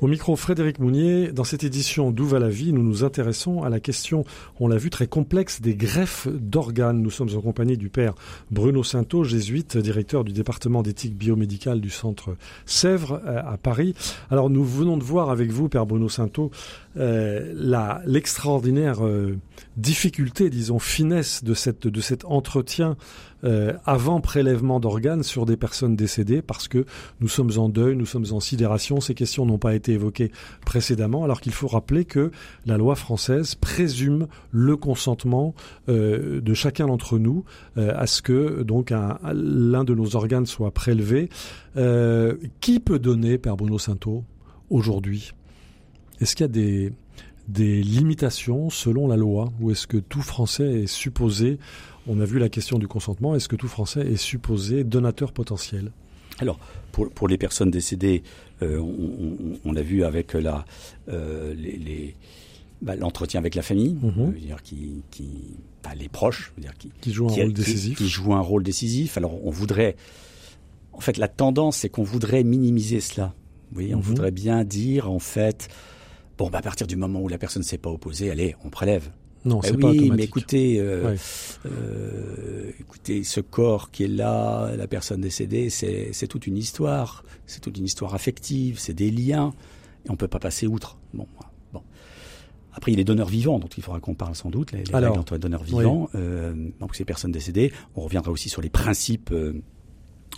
Au 0.00 0.06
micro 0.06 0.34
Frédéric 0.34 0.78
Mounier, 0.78 1.30
dans 1.30 1.44
cette 1.44 1.62
édition 1.62 2.10
D'où 2.10 2.24
va 2.24 2.38
la 2.38 2.48
vie, 2.48 2.72
nous 2.72 2.82
nous 2.82 3.04
intéressons 3.04 3.64
à 3.64 3.68
la 3.68 3.80
question, 3.80 4.24
on 4.58 4.66
l'a 4.66 4.78
vu, 4.78 4.88
très 4.88 5.06
complexe 5.06 5.60
des 5.60 5.74
greffes 5.74 6.26
d'organes. 6.26 7.02
Nous 7.02 7.10
sommes 7.10 7.28
en 7.36 7.42
compagnie 7.42 7.76
du 7.76 7.90
père 7.90 8.14
Bruno 8.50 8.82
Sainteau, 8.82 9.24
jésuite, 9.24 9.76
directeur 9.76 10.24
du 10.24 10.32
département 10.32 10.82
d'éthique 10.82 11.18
biomédicale 11.18 11.82
du 11.82 11.90
centre 11.90 12.34
Sèvres 12.64 13.20
euh, 13.26 13.42
à 13.44 13.58
Paris. 13.58 13.94
Alors 14.30 14.48
nous 14.48 14.64
venons 14.64 14.96
de 14.96 15.04
voir 15.04 15.28
avec 15.28 15.50
vous, 15.50 15.68
père 15.68 15.84
Bruno 15.84 16.08
Sainteau, 16.08 16.50
euh, 16.96 18.00
l'extraordinaire 18.04 19.06
euh, 19.06 19.38
difficulté, 19.76 20.50
disons 20.50 20.80
finesse 20.80 21.44
de 21.44 21.54
cette 21.54 21.86
de 21.86 22.00
cet 22.00 22.24
entretien 22.24 22.96
euh, 23.44 23.74
avant 23.86 24.20
prélèvement 24.20 24.80
d'organes 24.80 25.22
sur 25.22 25.46
des 25.46 25.56
personnes 25.56 25.94
décédées 25.94 26.42
parce 26.42 26.66
que 26.66 26.84
nous 27.20 27.28
sommes 27.28 27.52
en 27.58 27.68
deuil, 27.68 27.94
nous 27.94 28.06
sommes 28.06 28.26
en 28.32 28.40
sidération. 28.40 29.00
Ces 29.00 29.14
questions 29.14 29.46
n'ont 29.46 29.58
pas 29.58 29.74
été 29.74 29.92
évoquées 29.92 30.32
précédemment, 30.66 31.22
alors 31.22 31.40
qu'il 31.40 31.52
faut 31.52 31.68
rappeler 31.68 32.04
que 32.04 32.32
la 32.66 32.76
loi 32.76 32.96
française 32.96 33.54
présume 33.54 34.26
le 34.50 34.76
consentement 34.76 35.54
de 35.88 36.54
chacun 36.54 36.86
d'entre 36.86 37.18
nous 37.18 37.44
à 37.76 38.06
ce 38.06 38.20
que 38.22 38.62
donc 38.62 38.90
l'un 38.90 39.84
de 39.84 39.94
nos 39.94 40.16
organes 40.16 40.46
soit 40.46 40.72
prélevé. 40.72 41.28
qui 42.60 42.80
peut 42.80 42.98
donner, 42.98 43.38
Père 43.38 43.56
Bruno 43.56 43.78
Sainteau, 43.78 44.24
aujourd'hui 44.68 45.32
Est-ce 46.20 46.36
qu'il 46.36 46.44
y 46.44 46.48
a 46.48 46.48
des 46.48 46.92
des 47.50 47.82
limitations 47.82 48.70
selon 48.70 49.08
la 49.08 49.16
loi 49.16 49.52
ou 49.60 49.70
est-ce 49.70 49.86
que 49.86 49.96
tout 49.96 50.22
Français 50.22 50.82
est 50.82 50.86
supposé, 50.86 51.58
on 52.06 52.20
a 52.20 52.24
vu 52.24 52.38
la 52.38 52.48
question 52.48 52.78
du 52.78 52.86
consentement, 52.86 53.34
est-ce 53.34 53.48
que 53.48 53.56
tout 53.56 53.68
Français 53.68 54.00
est 54.02 54.16
supposé 54.16 54.84
donateur 54.84 55.32
potentiel? 55.32 55.90
Alors, 56.38 56.58
pour, 56.92 57.10
pour 57.10 57.28
les 57.28 57.38
personnes 57.38 57.70
décédées, 57.70 58.22
euh, 58.62 58.80
on, 59.64 59.72
l'a 59.72 59.82
vu 59.82 60.04
avec 60.04 60.32
la, 60.34 60.64
euh, 61.08 61.54
les, 61.54 62.14
bah, 62.80 62.94
l'entretien 62.96 63.40
avec 63.40 63.54
la 63.54 63.62
famille, 63.62 63.96
mhm. 64.00 64.32
dire 64.32 64.62
qui, 64.62 65.02
qui 65.10 65.28
bah, 65.82 65.90
les 65.98 66.08
proches, 66.08 66.52
dire 66.56 66.74
qui, 66.78 66.90
qui 67.00 67.12
jouent 67.12 67.28
un 67.28 67.34
rôle 67.34 67.52
décisif, 67.52 67.98
qui, 67.98 68.08
jouent 68.08 68.34
un 68.34 68.40
rôle 68.40 68.62
décisif. 68.62 69.18
Alors, 69.18 69.44
on 69.44 69.50
voudrait, 69.50 69.96
en 70.92 71.00
fait, 71.00 71.18
la 71.18 71.28
tendance, 71.28 71.78
c'est 71.78 71.88
qu'on 71.88 72.04
voudrait 72.04 72.44
minimiser 72.44 73.00
cela 73.00 73.34
Vous 73.70 73.74
voyez, 73.74 73.94
on 73.94 73.98
Mhm. 73.98 74.04
voudrait 74.04 74.30
bien 74.30 74.64
dire, 74.64 75.10
en 75.10 75.18
fait, 75.18 75.68
bon, 76.40 76.48
bah, 76.50 76.58
à 76.58 76.62
partir 76.62 76.86
du 76.86 76.96
moment 76.96 77.20
où 77.20 77.28
la 77.28 77.36
personne 77.38 77.60
ne 77.62 77.66
s'est 77.66 77.76
pas 77.78 77.90
opposée, 77.90 78.30
allez, 78.30 78.56
on 78.64 78.70
prélève. 78.70 79.10
Non, 79.44 79.56
Bah 79.56 79.68
c'est 79.68 79.74
oui, 79.76 79.80
pas 79.82 79.88
automatique. 79.88 80.12
mais 80.16 80.24
écoutez, 80.24 80.80
euh, 80.80 81.10
Ouais. 81.12 81.16
euh, 81.66 82.70
écoutez, 82.80 83.24
ce 83.24 83.40
corps 83.40 83.90
qui 83.90 84.04
est 84.04 84.08
là, 84.08 84.74
la 84.76 84.86
personne 84.86 85.20
décédée, 85.20 85.70
c'est 85.70 86.26
toute 86.28 86.46
une 86.46 86.56
histoire. 86.56 87.24
C'est 87.46 87.60
toute 87.60 87.76
une 87.78 87.84
histoire 87.84 88.14
affective, 88.14 88.78
c'est 88.78 88.94
des 88.94 89.10
liens, 89.10 89.52
et 90.06 90.10
on 90.10 90.16
peut 90.16 90.28
pas 90.28 90.38
passer 90.38 90.66
outre. 90.66 90.96
Bon, 91.14 91.26
bon. 91.72 91.82
Après, 92.72 92.90
il 92.92 92.94
y 92.94 92.96
a 92.96 92.98
les 92.98 93.04
donneurs 93.04 93.28
vivants, 93.28 93.58
dont 93.58 93.68
il 93.76 93.82
faudra 93.82 93.98
qu'on 94.00 94.14
parle 94.14 94.34
sans 94.34 94.48
doute, 94.50 94.72
les, 94.72 94.84
les 94.84 94.94
Alors, 94.94 95.10
règles 95.10 95.20
entre 95.20 95.34
les 95.34 95.40
donneurs 95.40 95.64
vivants. 95.64 96.08
Euh, 96.14 96.54
donc, 96.78 96.94
ces 96.94 97.04
personnes 97.04 97.32
décédées, 97.32 97.72
on 97.96 98.02
reviendra 98.02 98.30
aussi 98.30 98.48
sur 98.48 98.62
les 98.62 98.70
principes 98.70 99.34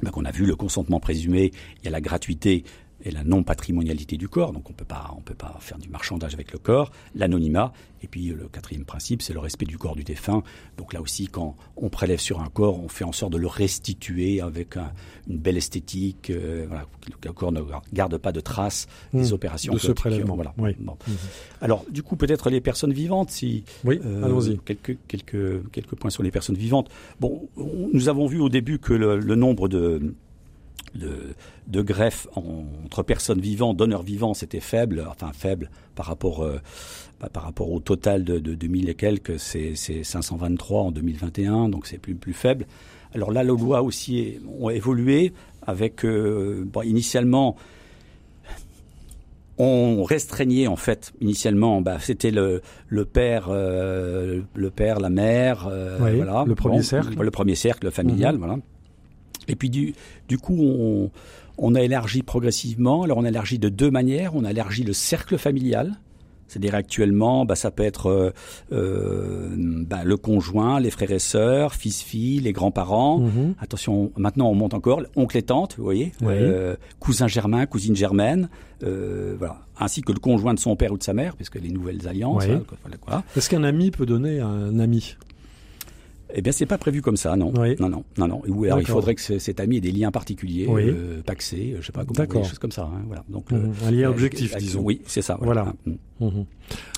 bah, 0.03 0.11
qu'on 0.11 0.25
a 0.25 0.31
vu, 0.31 0.47
le 0.47 0.57
consentement 0.57 1.01
présumé, 1.01 1.53
il 1.81 1.85
y 1.85 1.89
a 1.89 1.91
la 1.91 2.01
gratuité 2.01 2.65
et 3.05 3.11
la 3.11 3.25
non-patrimonialité 3.25 4.17
du 4.17 4.29
corps, 4.29 4.53
donc 4.53 4.69
on 4.71 4.73
on 4.73 5.21
peut 5.21 5.35
pas 5.35 5.57
faire 5.61 5.79
du 5.79 5.89
marchandage 5.89 6.35
avec 6.35 6.53
le 6.53 6.59
corps, 6.59 6.91
l'anonymat, 7.15 7.73
et 8.03 8.09
puis 8.09 8.27
le 8.29 8.49
quatrième 8.49 8.85
principe, 8.85 9.23
c'est 9.23 9.33
le 9.33 9.39
respect 9.39 9.65
du 9.67 9.79
corps 9.79 9.95
du 9.95 10.03
défunt. 10.03 10.43
Donc 10.77 10.93
là 10.93 11.01
aussi, 11.01 11.29
quand 11.29 11.57
on 11.77 11.89
prélève 11.89 12.19
sur 12.19 12.41
un 12.41 12.49
corps, 12.49 12.81
on 12.83 12.89
fait 12.89 13.05
en 13.05 13.13
sorte 13.13 13.33
de 13.33 13.39
le 13.39 13.47
restituer 13.47 14.41
avec 14.41 14.77
un- 14.77 14.93
une 15.29 15.39
belle 15.39 15.57
esthétique, 15.57 16.31
euh, 16.31 16.65
voilà, 16.69 16.87
que 17.21 17.29
le 17.29 17.33
corps 17.33 17.53
ne 17.53 17.61
garde 17.93 18.17
pas 18.19 18.33
de 18.33 18.41
traces 18.41 18.89
des 19.13 19.31
Mmh, 19.31 19.33
opérations. 19.35 19.73
de 19.75 19.79
ce 19.79 19.93
prélèvement, 19.93 20.35
Voilà. 20.35 20.53
oui. 20.59 20.75
Bon. 20.81 20.97
Mhm. 21.07 21.15
Alors, 21.61 21.85
du 21.91 22.03
coup, 22.03 22.17
peut-être 22.17 22.51
les 22.51 22.61
personnes 22.61 22.93
vivantes, 22.93 23.31
si 23.31 23.65
Oui, 23.85 24.01
euh, 24.05 24.25
allons-y. 24.25 24.59
Quelques, 24.65 24.97
quelques, 25.07 25.71
quelques 25.71 25.95
points 25.95 26.11
sur 26.11 26.23
les 26.23 26.31
personnes 26.31 26.57
vivantes. 26.57 26.89
Bon, 27.21 27.49
on- 27.57 27.91
nous 27.93 28.09
avons 28.09 28.27
vu 28.27 28.41
au 28.41 28.49
début 28.49 28.79
que 28.79 28.93
le, 28.95 29.19
le 29.19 29.35
nombre 29.37 29.69
de, 29.69 30.15
de, 30.95 31.35
en- 32.37 32.65
entre 32.85 33.03
personnes 33.03 33.41
vivantes, 33.41 33.77
donneurs 33.77 34.03
vivants, 34.03 34.35
c'était 34.35 34.61
faible, 34.61 35.07
enfin 35.11 35.31
faible 35.33 35.71
par 35.95 36.07
rapport, 36.07 36.43
euh, 36.43 36.61
bah, 37.21 37.29
par 37.33 37.45
rapport 37.45 37.71
au 37.73 37.81
total 37.81 38.25
de, 38.25 38.39
de 38.39 38.55
2000 38.55 38.89
et 38.91 38.95
quelques, 38.95 39.39
c'est 39.39 39.75
c'est 39.75 40.05
523 40.05 40.83
en 40.83 40.91
2021, 40.91 41.69
donc 41.71 41.87
c'est 41.87 41.99
plus, 41.99 42.15
plus 42.15 42.35
faible. 42.35 42.67
Alors 43.15 43.31
là, 43.33 43.43
les 43.43 43.49
lois 43.49 43.83
aussi 43.83 44.39
ont 44.61 44.71
évolué 44.71 45.33
avec, 45.67 46.05
euh, 46.05 46.63
bon, 46.67 46.83
initialement, 46.83 47.57
on 49.59 50.03
restreignait 50.03 50.67
en 50.67 50.77
fait 50.77 51.13
initialement 51.21 51.83
bah, 51.83 51.99
c'était 52.01 52.31
le 52.31 52.63
le 52.89 53.05
père 53.05 53.49
euh, 53.51 54.41
le 54.55 54.71
père 54.71 54.99
la 54.99 55.11
mère 55.11 55.69
euh, 55.71 55.99
Oui, 56.01 56.17
voilà 56.17 56.45
le 56.47 56.55
premier 56.55 56.83
cercle. 56.83 57.23
le 57.23 57.31
premier 57.31 57.55
cercle 57.55 57.91
familial 57.91 58.35
Mhm. 58.35 58.39
voilà 58.41 58.57
et 59.49 59.57
puis 59.57 59.71
du 59.71 59.95
du 60.29 60.39
coup 60.39 60.57
on 60.61 61.11
on 61.59 61.75
a 61.75 61.83
élargi 61.83 62.23
progressivement 62.23 63.03
alors 63.03 63.19
on 63.19 63.25
a 63.25 63.29
élargi 63.29 63.59
de 63.59 63.69
deux 63.69 63.91
manières 63.91 64.35
on 64.35 64.45
a 64.45 64.51
élargi 64.51 64.85
le 64.85 64.93
cercle 64.93 65.39
familial 65.39 65.99
c'est-à-dire 66.49 66.75
actuellement, 66.75 67.47
bah, 67.47 67.55
ça 67.55 67.71
peut 67.71 67.83
être 67.83 68.09
euh, 68.11 68.31
euh, 68.73 69.49
bah, 69.87 70.05
le 70.05 70.19
conjoint, 70.19 70.81
les 70.81 70.91
frères 70.91 71.11
et 71.11 71.19
sœurs, 71.19 71.75
fils-filles, 71.75 72.41
les 72.41 72.53
grands-parents. 72.53 73.21
Mhm. 73.21 73.55
Attention, 73.59 74.13
maintenant 74.19 74.51
on 74.51 74.55
monte 74.55 74.75
encore, 74.75 75.01
oncle 75.17 75.37
et 75.39 75.43
tante, 75.43 75.77
vous 75.79 75.85
voyez, 75.85 76.13
Oui. 76.21 76.35
euh, 76.35 76.77
cousin 77.01 77.27
germain, 77.27 77.65
cousine 77.65 77.97
germaine, 77.97 78.51
euh, 78.83 79.35
voilà, 79.39 79.61
ainsi 79.79 80.03
que 80.03 80.13
le 80.13 80.19
conjoint 80.19 80.53
de 80.53 80.59
son 80.59 80.77
père 80.77 80.93
ou 80.93 80.99
de 80.99 81.03
sa 81.03 81.15
mère, 81.15 81.37
puisque 81.37 81.59
les 81.59 81.71
nouvelles 81.71 82.07
alliances, 82.07 82.45
Oui. 82.47 82.53
hein, 82.53 82.63
voilà, 82.83 82.97
voilà. 83.07 83.25
Est-ce 83.35 83.49
qu'un 83.49 83.65
ami 83.65 83.91
peut 83.91 84.05
donner 84.05 84.41
à 84.41 84.47
un 84.47 84.79
ami? 84.79 85.17
Eh 86.35 86.41
bien, 86.43 86.53
c'est 86.53 86.67
pas 86.67 86.79
prévu 86.79 87.03
comme 87.03 87.17
ça, 87.17 87.37
non, 87.37 87.53
Oui. 87.59 87.77
non, 87.79 87.89
non, 87.89 88.05
non, 88.19 88.27
non. 88.29 88.43
Ou 88.49 88.65
alors 88.65 88.81
il 88.81 88.87
faudrait 88.87 89.15
que 89.15 89.21
ce- 89.21 89.39
cet 89.39 89.61
ami 89.61 89.77
ait 89.77 89.81
des 89.81 89.93
liens 89.93 90.11
particuliers, 90.11 90.67
Oui. 90.69 90.85
euh, 90.87 91.21
paxés, 91.23 91.77
je 91.81 91.85
sais 91.87 91.93
pas, 91.93 92.05
comment, 92.05 92.25
des 92.43 92.49
choses 92.49 92.59
comme 92.59 92.73
ça, 92.73 92.85
hein, 92.85 93.03
voilà. 93.07 93.25
Donc 93.29 93.51
Mhm. 93.51 93.73
Un 93.87 93.91
lien 93.91 94.09
euh, 94.09 94.11
objectif, 94.13 94.55
euh, 94.55 94.59
disons. 94.59 94.81
Oui, 94.83 95.03
c'est 95.07 95.23
ça. 95.23 95.37
Voilà. 95.41 95.75
Voilà. 95.85 95.99
Mm. 96.21 96.27
Mhm. 96.39 96.45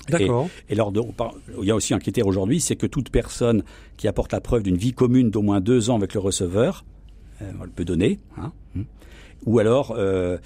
D'accord. 0.09 0.49
Et 0.69 0.75
lors 0.75 0.91
de, 0.91 0.99
on 0.99 1.11
parle- 1.11 1.35
il 1.61 1.65
y 1.67 1.71
a 1.71 1.75
aussi 1.75 1.93
un 1.93 1.99
critère 1.99 2.27
aujourd'hui, 2.27 2.59
c'est 2.61 2.75
que 2.75 2.87
toute 2.87 3.09
personne 3.09 3.63
qui 3.97 4.07
apporte 4.07 4.31
la 4.31 4.39
preuve 4.41 4.63
d'une 4.63 4.77
vie 4.77 4.93
commune 4.93 5.31
d'au 5.31 5.41
moins 5.41 5.59
deux 5.61 5.89
ans 5.89 5.95
avec 5.97 6.13
le 6.13 6.19
receveur, 6.19 6.85
euh, 7.41 7.51
elle 7.61 7.69
peut 7.69 7.85
donner. 7.85 8.19
Hein, 8.37 8.51
ou 9.45 9.59
alors, 9.59 9.93
euh, 9.97 10.37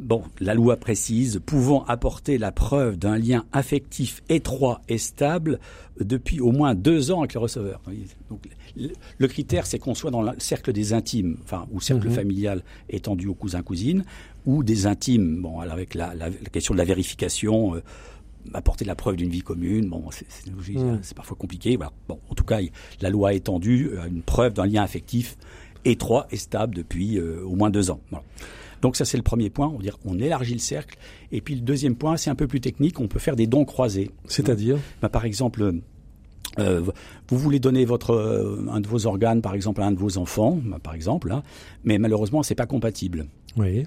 bon, 0.00 0.22
la 0.40 0.54
loi 0.54 0.76
précise, 0.76 1.40
pouvant 1.44 1.84
apporter 1.84 2.38
la 2.38 2.52
preuve 2.52 2.96
d'un 2.96 3.16
lien 3.18 3.44
affectif 3.52 4.22
étroit 4.28 4.80
et 4.88 4.98
stable 4.98 5.58
depuis 6.00 6.40
au 6.40 6.52
moins 6.52 6.74
deux 6.74 7.10
ans 7.10 7.20
avec 7.20 7.34
le 7.34 7.40
receveur. 7.40 7.80
Donc, 8.30 8.40
le, 9.18 9.26
critère, 9.28 9.66
c'est 9.66 9.78
qu'on 9.78 9.94
soit 9.94 10.10
dans 10.10 10.22
le 10.22 10.32
cercle 10.38 10.72
des 10.72 10.92
intimes, 10.92 11.36
enfin, 11.42 11.66
ou 11.72 11.80
cercle 11.80 12.08
Mhm. 12.08 12.14
familial 12.14 12.62
étendu 12.88 13.26
aux 13.28 13.34
cousins 13.34 13.62
cousines, 13.62 14.04
ou 14.46 14.62
des 14.62 14.86
intimes. 14.86 15.42
Bon, 15.42 15.60
alors 15.60 15.74
avec 15.74 15.94
la, 15.94 16.14
la- 16.14 16.28
la 16.30 16.50
question 16.52 16.74
de 16.74 16.78
la 16.78 16.84
vérification. 16.84 17.74
euh, 17.74 17.82
apporter 18.54 18.86
la 18.86 18.94
preuve 18.94 19.16
d'une 19.16 19.28
vie 19.28 19.42
commune, 19.42 19.88
bon, 19.90 20.04
c'est 20.10 20.24
c'est- 20.30 21.14
parfois 21.14 21.36
compliqué. 21.36 21.76
Voilà. 21.76 21.92
Bon, 22.08 22.18
en 22.30 22.34
tout 22.34 22.44
cas, 22.44 22.60
la 23.02 23.10
loi 23.10 23.30
a 23.30 23.32
étendu 23.34 23.90
euh, 23.92 24.06
une 24.08 24.22
preuve 24.22 24.54
d'un 24.54 24.64
lien 24.64 24.82
affectif 24.82 25.36
étroit 25.84 26.26
et 26.30 26.36
stable 26.38 26.74
depuis 26.74 27.18
euh, 27.18 27.42
au 27.44 27.56
moins 27.56 27.68
deux 27.68 27.90
ans. 27.90 28.00
Voilà. 28.10 28.24
Donc 28.82 28.96
ça, 28.96 29.04
c'est 29.04 29.16
le 29.16 29.22
premier 29.22 29.50
point. 29.50 29.68
On 29.68 29.76
va 29.76 29.82
dire, 29.82 29.98
on 30.04 30.18
élargit 30.18 30.54
le 30.54 30.60
cercle. 30.60 30.98
Et 31.32 31.40
puis 31.40 31.54
le 31.54 31.60
deuxième 31.60 31.96
point, 31.96 32.16
c'est 32.16 32.30
un 32.30 32.34
peu 32.34 32.46
plus 32.46 32.60
technique. 32.60 33.00
On 33.00 33.08
peut 33.08 33.18
faire 33.18 33.36
des 33.36 33.46
dons 33.46 33.64
croisés. 33.64 34.10
C'est-à-dire? 34.26 34.78
Bah, 35.02 35.08
par 35.08 35.24
exemple, 35.24 35.72
euh, 36.58 36.80
vous 37.28 37.38
voulez 37.38 37.60
donner 37.60 37.84
votre 37.84 38.12
euh, 38.12 38.66
un 38.70 38.80
de 38.80 38.88
vos 38.88 39.06
organes, 39.06 39.42
par 39.42 39.54
exemple, 39.54 39.82
à 39.82 39.86
un 39.86 39.92
de 39.92 39.98
vos 39.98 40.18
enfants, 40.18 40.58
bah, 40.64 40.78
par 40.82 40.94
exemple, 40.94 41.30
hein, 41.30 41.42
mais 41.84 41.98
malheureusement, 41.98 42.42
c'est 42.42 42.54
pas 42.54 42.66
compatible. 42.66 43.26
Oui. 43.56 43.84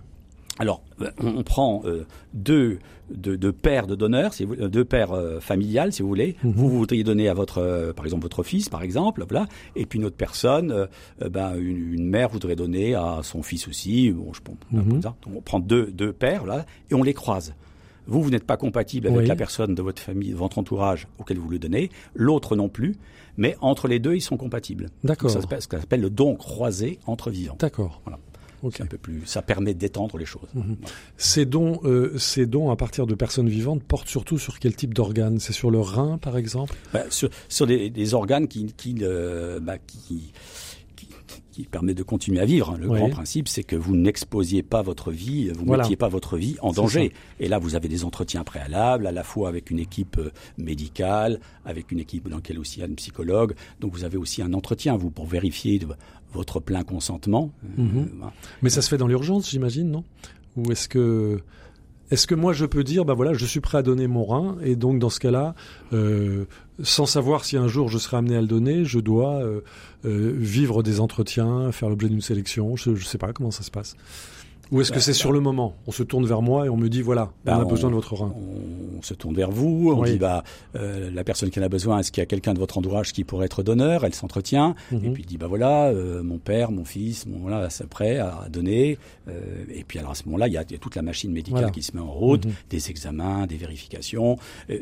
Alors, 0.59 0.83
euh, 1.01 1.09
on, 1.23 1.37
on 1.37 1.43
prend 1.43 1.81
euh, 1.85 2.05
deux, 2.33 2.79
deux, 3.09 3.37
deux 3.37 3.51
paires 3.53 3.87
de 3.87 3.95
donneurs, 3.95 4.33
si 4.33 4.43
vous, 4.45 4.53
euh, 4.55 4.67
deux 4.67 4.85
paires 4.85 5.11
euh, 5.13 5.39
familiales, 5.39 5.93
si 5.93 6.01
vous 6.01 6.07
voulez. 6.09 6.35
Mhm. 6.43 6.51
Vous, 6.51 6.69
vous 6.69 6.77
voudriez 6.79 7.03
donner 7.03 7.29
à 7.29 7.33
votre, 7.33 7.59
euh, 7.59 7.93
par 7.93 8.05
exemple, 8.05 8.23
votre 8.23 8.43
fils, 8.43 8.67
par 8.69 8.83
exemple, 8.83 9.23
voilà. 9.27 9.47
Et 9.75 9.85
puis 9.85 9.97
une 9.97 10.05
autre 10.05 10.17
personne, 10.17 10.87
ben, 11.19 11.55
une, 11.57 11.93
une 11.93 12.05
mère 12.07 12.29
voudrait 12.29 12.55
donner 12.55 12.93
à 12.95 13.21
son 13.23 13.41
fils 13.43 13.67
aussi. 13.67 14.11
Bon, 14.11 14.31
je. 14.33 14.41
Donc, 14.99 15.15
on 15.35 15.41
prend 15.41 15.59
deux, 15.59 15.85
deux 15.91 16.11
paires, 16.13 16.45
là, 16.45 16.65
et 16.89 16.95
on 16.95 17.03
les 17.03 17.13
croise. 17.13 17.53
Vous, 18.07 18.21
vous 18.21 18.29
n'êtes 18.31 18.45
pas 18.45 18.57
compatible 18.57 19.07
avec 19.07 19.19
Oui. 19.21 19.27
la 19.27 19.35
personne 19.35 19.73
de 19.75 19.81
votre 19.81 20.01
famille, 20.01 20.31
de 20.31 20.35
votre 20.35 20.57
entourage 20.57 21.07
auquel 21.19 21.37
vous 21.37 21.49
le 21.49 21.59
donnez. 21.59 21.89
L'autre 22.13 22.55
non 22.55 22.67
plus. 22.67 22.95
Mais 23.37 23.55
entre 23.61 23.87
les 23.87 23.99
deux, 23.99 24.15
ils 24.15 24.21
sont 24.21 24.37
compatibles. 24.37 24.89
D'accord. 25.03 25.29
Ça 25.29 25.39
s'appelle- 25.39 25.61
ce 25.61 25.67
qu'on 25.67 25.77
appelle 25.77 26.01
le 26.01 26.09
don 26.09 26.35
croisé 26.35 26.99
entre 27.05 27.29
vivants. 27.29 27.55
D'accord. 27.59 28.01
Voilà. 28.03 28.19
Ok. 28.63 28.73
C'est 28.77 28.83
un 28.83 28.87
peu 28.87 28.97
plus, 28.97 29.23
ça 29.25 29.41
permet 29.41 29.73
d'étendre 29.73 30.17
les 30.17 30.25
choses. 30.25 30.49
Mhm. 30.53 30.77
Voilà. 30.79 30.95
Ces 31.17 31.45
dons, 31.45 31.79
euh, 31.83 32.17
ces 32.17 32.45
dons 32.45 32.69
à 32.69 32.75
partir 32.75 33.07
de 33.07 33.15
personnes 33.15 33.49
vivantes 33.49 33.83
portent 33.83 34.07
surtout 34.09 34.37
sur 34.37 34.59
quel 34.59 34.75
type 34.75 34.93
d'organes? 34.93 35.39
C'est 35.39 35.53
sur 35.53 35.71
le 35.71 35.79
rein, 35.79 36.17
par 36.17 36.37
exemple? 36.37 36.75
Bah, 36.93 37.03
sur, 37.09 37.29
sur 37.49 37.65
des, 37.67 37.89
des 37.89 38.13
organes 38.13 38.47
qui, 38.47 38.73
qui, 38.73 38.95
euh, 39.01 39.59
bah, 39.59 39.77
qui, 39.79 40.31
qui, 40.95 41.07
qui 41.51 41.63
permet 41.63 41.93
de 41.93 42.03
continuer 42.03 42.39
à 42.39 42.45
vivre. 42.45 42.77
Le 42.79 42.87
Oui. 42.89 42.97
grand 42.99 43.09
principe, 43.09 43.47
c'est 43.49 43.63
que 43.63 43.75
vous 43.75 43.95
n'exposiez 43.97 44.63
pas 44.63 44.81
votre 44.81 45.11
vie, 45.11 45.49
vous 45.49 45.61
ne 45.61 45.67
Voilà. 45.67 45.83
mettiez 45.83 45.97
pas 45.97 46.07
votre 46.07 46.37
vie 46.37 46.55
en 46.61 46.71
danger. 46.71 47.11
Et 47.39 47.47
là, 47.49 47.57
vous 47.59 47.75
avez 47.75 47.89
des 47.89 48.05
entretiens 48.05 48.43
préalables, 48.45 49.05
à 49.07 49.11
la 49.11 49.23
fois 49.23 49.49
avec 49.49 49.69
une 49.69 49.79
équipe 49.79 50.17
euh, 50.17 50.29
médicale, 50.57 51.39
avec 51.65 51.91
une 51.91 51.99
équipe 51.99 52.29
dans 52.29 52.37
laquelle 52.37 52.59
aussi 52.59 52.79
il 52.79 52.81
y 52.81 52.85
a 52.85 52.89
un 52.89 52.93
psychologue. 52.95 53.53
Donc, 53.81 53.91
vous 53.93 54.03
avez 54.05 54.17
aussi 54.17 54.41
un 54.41 54.53
entretien, 54.53 54.95
vous, 54.95 55.09
pour 55.11 55.25
vérifier 55.25 55.79
de- 55.79 55.87
votre 56.33 56.59
plein 56.59 56.83
consentement. 56.83 57.51
Euh, 57.77 57.81
Mhm. 57.83 58.09
Mais 58.61 58.69
ça 58.69 58.81
se 58.81 58.89
fait 58.89 58.97
dans 58.97 59.07
l'urgence, 59.07 59.49
j'imagine, 59.49 59.89
non? 59.91 60.03
Ou 60.57 60.71
est-ce 60.71 60.87
que 60.89 61.39
est-ce 62.09 62.27
que 62.27 62.35
moi 62.35 62.51
je 62.51 62.65
peux 62.65 62.83
dire, 62.83 63.05
bah 63.05 63.13
voilà, 63.13 63.33
je 63.33 63.45
suis 63.45 63.61
prêt 63.61 63.77
à 63.77 63.83
donner 63.83 64.05
mon 64.07 64.25
rein, 64.25 64.57
et 64.63 64.75
donc 64.75 64.99
dans 64.99 65.09
ce 65.09 65.19
cas-là, 65.21 65.55
euh, 65.93 66.43
sans 66.83 67.05
savoir 67.05 67.45
si 67.45 67.55
un 67.55 67.69
jour 67.69 67.87
je 67.87 67.97
serai 67.97 68.17
amené 68.17 68.35
à 68.35 68.41
le 68.41 68.47
donner, 68.47 68.83
je 68.83 68.99
dois 68.99 69.35
euh, 69.41 69.61
euh, 70.03 70.33
vivre 70.37 70.83
des 70.83 70.99
entretiens, 70.99 71.71
faire 71.71 71.87
l'objet 71.87 72.09
d'une 72.09 72.19
sélection, 72.19 72.75
je, 72.75 72.95
je 72.95 73.05
sais 73.05 73.17
pas 73.17 73.31
comment 73.31 73.51
ça 73.51 73.63
se 73.63 73.71
passe. 73.71 73.95
Ou 74.71 74.81
est-ce 74.81 74.89
que 74.91 74.95
Bah, 74.95 75.01
c'est 75.01 75.11
bah. 75.11 75.15
sur 75.17 75.31
le 75.33 75.39
moment 75.41 75.75
On 75.87 75.91
se 75.91 76.01
tourne 76.03 76.25
vers 76.25 76.41
moi 76.41 76.65
et 76.65 76.69
on 76.69 76.77
me 76.77 76.87
dit 76.87 77.01
voilà, 77.01 77.31
Bah, 77.45 77.55
on 77.57 77.61
a 77.61 77.65
on- 77.65 77.67
besoin 77.69 77.89
de 77.89 77.95
votre 77.95 78.13
rein. 78.15 78.33
On 78.97 79.01
se 79.01 79.13
tourne 79.13 79.35
vers 79.35 79.51
vous, 79.51 79.91
on 79.95 80.01
Oui. 80.01 80.11
dit 80.11 80.17
bah 80.17 80.43
euh, 80.75 81.09
la 81.11 81.23
personne 81.23 81.49
qui 81.49 81.59
en 81.59 81.63
a 81.63 81.69
besoin, 81.69 81.99
est-ce 81.99 82.11
qu'il 82.11 82.21
y 82.21 82.23
a 82.23 82.27
quelqu'un 82.27 82.53
de 82.53 82.59
votre 82.59 82.77
entourage 82.77 83.13
qui 83.13 83.23
pourrait 83.23 83.47
être 83.47 83.63
donneur 83.63 84.05
Elle 84.05 84.13
s'entretient 84.13 84.75
Mhm. 84.91 85.05
et 85.05 85.09
puis 85.09 85.23
dit 85.23 85.37
bah 85.37 85.47
voilà 85.47 85.87
euh, 85.87 86.21
mon 86.23 86.37
père, 86.37 86.71
mon 86.71 86.85
fils, 86.85 87.25
mon 87.25 87.39
voilà 87.39 87.69
c'est 87.69 87.87
prêt 87.87 88.17
à 88.19 88.47
donner. 88.49 88.97
Euh, 89.27 89.63
et 89.73 89.83
puis 89.83 89.99
alors 89.99 90.11
à 90.11 90.15
ce 90.15 90.23
moment-là 90.25 90.47
il 90.47 90.53
y 90.53 90.57
a, 90.57 90.63
il 90.63 90.71
y 90.71 90.75
a 90.75 90.77
toute 90.79 90.95
la 90.95 91.01
machine 91.01 91.31
médicale 91.31 91.59
Voilà. 91.61 91.71
qui 91.71 91.81
se 91.83 91.93
met 91.95 92.01
en 92.01 92.11
route, 92.11 92.45
Mhm. 92.45 92.51
des 92.69 92.89
examens, 92.91 93.47
des 93.47 93.57
vérifications. 93.57 94.37
Euh, 94.69 94.77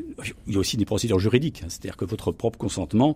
il 0.47 0.53
y 0.53 0.57
a 0.57 0.59
aussi 0.59 0.77
des 0.77 0.85
procédures 0.85 1.19
juridiques, 1.19 1.61
hein. 1.63 1.67
c'est-à-dire 1.69 1.97
que 1.97 2.05
votre 2.05 2.31
propre 2.31 2.59
consentement 2.59 3.15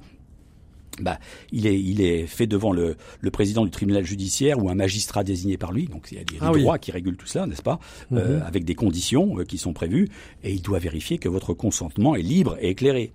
bah, 1.01 1.19
il 1.51 1.65
est, 1.67 1.79
il 1.79 2.01
est 2.01 2.27
fait 2.27 2.47
devant 2.47 2.71
le, 2.71 2.95
le 3.21 3.31
président 3.31 3.63
du 3.65 3.71
tribunal 3.71 4.05
judiciaire 4.05 4.63
ou 4.63 4.69
un 4.69 4.75
magistrat 4.75 5.23
désigné 5.23 5.57
par 5.57 5.71
lui. 5.71 5.85
Donc 5.87 6.07
il 6.11 6.17
y 6.17 6.21
a 6.21 6.23
des 6.23 6.35
Ah 6.41 6.51
oui. 6.51 6.61
droits 6.61 6.77
qui 6.79 6.91
régulent 6.91 7.17
tout 7.17 7.27
cela, 7.27 7.45
n'est-ce 7.47 7.61
pas 7.63 7.79
Euh, 8.11 8.37
Mhm. 8.39 8.43
Avec 8.45 8.65
des 8.65 8.75
conditions 8.75 9.39
euh, 9.39 9.43
qui 9.45 9.57
sont 9.57 9.73
prévues, 9.73 10.09
et 10.43 10.51
il 10.53 10.61
doit 10.61 10.79
vérifier 10.79 11.17
que 11.17 11.29
votre 11.29 11.53
consentement 11.53 12.15
est 12.15 12.21
libre 12.21 12.57
et 12.61 12.69
éclairé, 12.69 13.11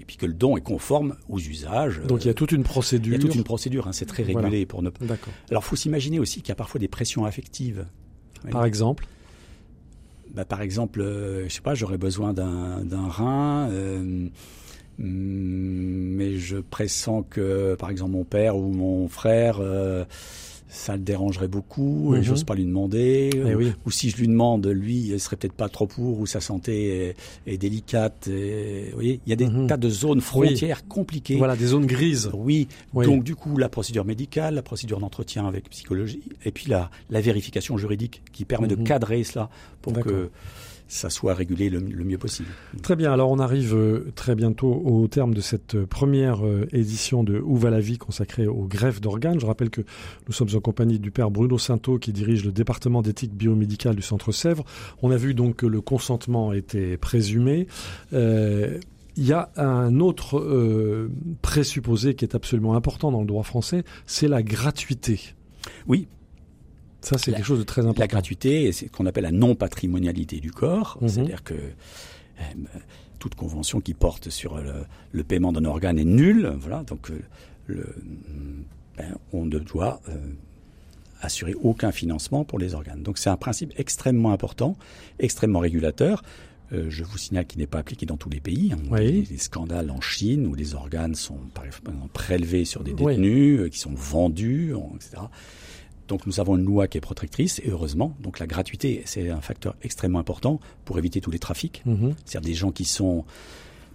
et 0.00 0.04
puis 0.04 0.16
que 0.16 0.26
le 0.26 0.32
don 0.34 0.56
est 0.56 0.60
conforme 0.62 1.16
aux 1.28 1.38
usages. 1.40 2.00
Donc 2.06 2.22
il 2.24 2.26
y 2.26 2.28
a 2.28 2.30
Euh, 2.30 2.34
toute 2.34 2.52
une 2.52 2.60
il 2.60 2.64
procédure. 2.64 3.12
y 3.12 3.16
a 3.16 3.18
toute 3.18 3.34
une 3.34 3.44
procédure, 3.44 3.86
hein, 3.88 3.92
c'est 3.92 4.06
très 4.06 4.22
régulé 4.22 4.48
Voilà. 4.48 4.66
pour 4.66 4.82
ne. 4.82 4.90
D'accord. 5.02 5.32
Alors, 5.50 5.64
faut 5.64 5.76
s'imaginer 5.76 6.18
aussi 6.18 6.40
qu'il 6.40 6.48
y 6.50 6.52
a 6.52 6.56
parfois 6.56 6.78
des 6.80 6.88
pressions 6.88 7.24
affectives. 7.24 7.86
Oui. 8.44 8.50
Par 8.52 8.64
exemple. 8.64 9.06
bah, 10.34 10.44
par 10.44 10.60
exemple, 10.62 11.00
je 11.48 11.52
sais 11.52 11.60
pas, 11.62 11.74
j'aurais 11.74 11.98
besoin 11.98 12.32
d'un 12.32 13.08
rein. 13.08 13.68
Mais 14.98 16.36
je 16.38 16.56
pressens 16.56 17.24
que, 17.30 17.74
par 17.76 17.90
exemple, 17.90 18.12
mon 18.12 18.24
père 18.24 18.56
ou 18.56 18.72
mon 18.72 19.08
frère 19.08 19.60
ça 20.68 20.96
le 20.96 21.02
dérangerait 21.02 21.48
beaucoup 21.48 22.14
et 22.14 22.18
mhm. 22.18 22.24
j'ose 22.24 22.44
pas 22.44 22.54
lui 22.54 22.64
demander. 22.64 23.30
Eh 23.34 23.54
ou, 23.86 23.90
si 23.90 24.10
je 24.10 24.16
lui 24.16 24.28
demande, 24.28 24.66
lui, 24.66 24.96
il 24.96 25.20
serait 25.20 25.36
peut-être 25.36 25.54
pas 25.54 25.68
trop 25.68 25.86
pour 25.86 26.20
ou 26.20 26.26
sa 26.26 26.40
santé 26.40 27.14
est, 27.46 27.58
délicate. 27.58 28.28
vous 28.28 28.94
voyez, 28.94 29.20
il 29.26 29.30
y 29.30 29.32
a 29.32 29.36
des 29.36 29.46
mhm. 29.46 29.66
tas 29.66 29.76
de 29.76 29.88
zones 29.88 30.20
frontières 30.20 30.86
compliquées. 30.86 31.36
Voilà, 31.36 31.56
des 31.56 31.68
zones 31.68 31.86
grises. 31.86 32.30
Oui. 32.34 32.68
Donc 32.94 33.24
du 33.24 33.34
coup, 33.34 33.56
la 33.56 33.68
procédure 33.68 34.04
médicale, 34.04 34.54
la 34.54 34.62
procédure 34.62 35.00
d'entretien 35.00 35.46
avec 35.46 35.70
psychologie, 35.70 36.22
et 36.44 36.52
puis 36.52 36.66
la, 36.68 36.90
la 37.10 37.20
vérification 37.20 37.78
juridique 37.78 38.22
qui 38.32 38.44
permet 38.44 38.68
de 38.68 38.76
mhm. 38.76 38.84
cadrer 38.84 39.24
cela 39.24 39.48
pour 39.80 39.94
que 39.94 40.30
ça 40.88 41.10
soit 41.10 41.34
régulé 41.34 41.68
le, 41.68 41.80
mieux 41.80 42.16
possible. 42.16 42.48
Très 42.82 42.96
bien, 42.96 43.12
alors 43.12 43.30
on 43.30 43.38
arrive 43.38 43.74
euh, 43.74 44.10
très 44.14 44.34
bientôt 44.34 44.72
au 44.72 45.06
terme 45.06 45.34
de 45.34 45.42
cette 45.42 45.74
euh, 45.74 45.86
première 45.86 46.44
euh, 46.44 46.66
édition 46.72 47.22
de 47.22 47.38
Où 47.38 47.56
va 47.56 47.68
la 47.68 47.80
vie 47.80 47.98
consacrée 47.98 48.46
aux 48.46 48.64
greffes 48.64 49.00
d'organes. 49.00 49.38
Je 49.38 49.46
rappelle 49.46 49.68
que 49.68 49.82
nous 50.26 50.32
sommes 50.32 50.48
en 50.54 50.60
compagnie 50.60 50.98
du 50.98 51.10
père 51.10 51.30
Bruno 51.30 51.58
Sainteau 51.58 51.98
qui 51.98 52.12
dirige 52.12 52.44
le 52.44 52.52
département 52.52 53.02
d'éthique 53.02 53.34
biomédicale 53.34 53.96
du 53.96 54.02
Centre 54.02 54.32
Sèvres. 54.32 54.64
On 55.02 55.10
a 55.10 55.16
vu 55.18 55.34
donc 55.34 55.56
que 55.56 55.66
le 55.66 55.82
consentement 55.82 56.54
était 56.54 56.96
présumé. 56.96 57.66
il 58.12 58.78
y 59.16 59.32
a 59.32 59.50
un 59.56 60.00
autre 60.00 61.08
présupposé 61.42 62.14
qui 62.14 62.24
est 62.24 62.34
absolument 62.34 62.74
important 62.74 63.12
dans 63.12 63.20
le 63.20 63.26
droit 63.26 63.42
français, 63.42 63.84
c'est 64.06 64.28
la 64.28 64.42
gratuité. 64.42 65.34
Oui, 65.86 66.08
ça, 67.00 67.16
c'est 67.16 67.32
quelque 67.32 67.44
chose 67.44 67.60
de 67.60 67.64
très 67.64 67.82
important. 67.82 68.00
La 68.00 68.08
gratuité, 68.08 68.72
c'est 68.72 68.86
ce 68.86 68.90
qu'on 68.90 69.06
appelle 69.06 69.24
la 69.24 69.30
non-patrimonialité 69.30 70.40
du 70.40 70.50
corps. 70.50 70.98
Mhm. 71.00 71.08
C'est-à-dire 71.08 71.44
que 71.44 71.54
euh, 71.54 72.42
toute 73.18 73.34
convention 73.34 73.80
qui 73.80 73.94
porte 73.94 74.30
sur 74.30 74.60
le, 75.12 75.24
paiement 75.24 75.52
d'un 75.52 75.64
organe 75.64 75.98
est 75.98 76.04
nulle. 76.04 76.52
Voilà, 76.58 76.82
donc 76.84 77.10
euh, 77.10 77.20
le, 77.66 77.94
ben, 78.96 79.16
on 79.32 79.44
ne 79.46 79.58
doit 79.58 80.00
euh, 80.08 80.16
assurer 81.20 81.54
aucun 81.54 81.92
financement 81.92 82.44
pour 82.44 82.58
les 82.58 82.74
organes. 82.74 83.02
Donc 83.02 83.18
c'est 83.18 83.30
un 83.30 83.36
principe 83.36 83.72
extrêmement 83.76 84.32
important, 84.32 84.76
extrêmement 85.18 85.60
régulateur. 85.60 86.22
je 86.70 87.02
vous 87.02 87.18
signale 87.18 87.46
qu'il 87.46 87.60
n'est 87.60 87.66
pas 87.66 87.78
appliqué 87.78 88.06
dans 88.06 88.16
tous 88.16 88.30
les 88.30 88.40
pays. 88.40 88.72
Hein. 88.72 88.82
Oui. 88.90 89.08
Il 89.08 89.16
y 89.16 89.26
a 89.26 89.30
des 89.30 89.38
scandales 89.38 89.90
en 89.90 90.00
Chine 90.00 90.46
où 90.46 90.54
les 90.54 90.74
organes 90.74 91.14
sont 91.14 91.38
par 91.54 91.64
exemple 91.64 91.90
prélevés 92.12 92.64
sur 92.64 92.84
des 92.84 92.92
détenus, 92.92 93.70
qui 93.70 93.78
sont 93.78 93.94
vendus, 93.94 94.74
etc. 94.94 95.22
Donc 96.08 96.26
nous 96.26 96.40
avons 96.40 96.56
une 96.56 96.64
loi 96.64 96.88
qui 96.88 96.98
est 96.98 97.02
protectrice 97.02 97.60
et 97.60 97.70
heureusement, 97.70 98.16
donc 98.20 98.38
la 98.38 98.46
gratuité, 98.46 99.02
c'est 99.04 99.30
un 99.30 99.40
facteur 99.40 99.76
extrêmement 99.82 100.18
important 100.18 100.60
pour 100.84 100.98
éviter 100.98 101.20
tous 101.20 101.30
les 101.30 101.38
trafics. 101.38 101.82
Mhm. 101.86 102.14
C'est-à-dire 102.24 102.48
des 102.48 102.54
gens 102.54 102.72
qui 102.72 102.84
sont 102.84 103.24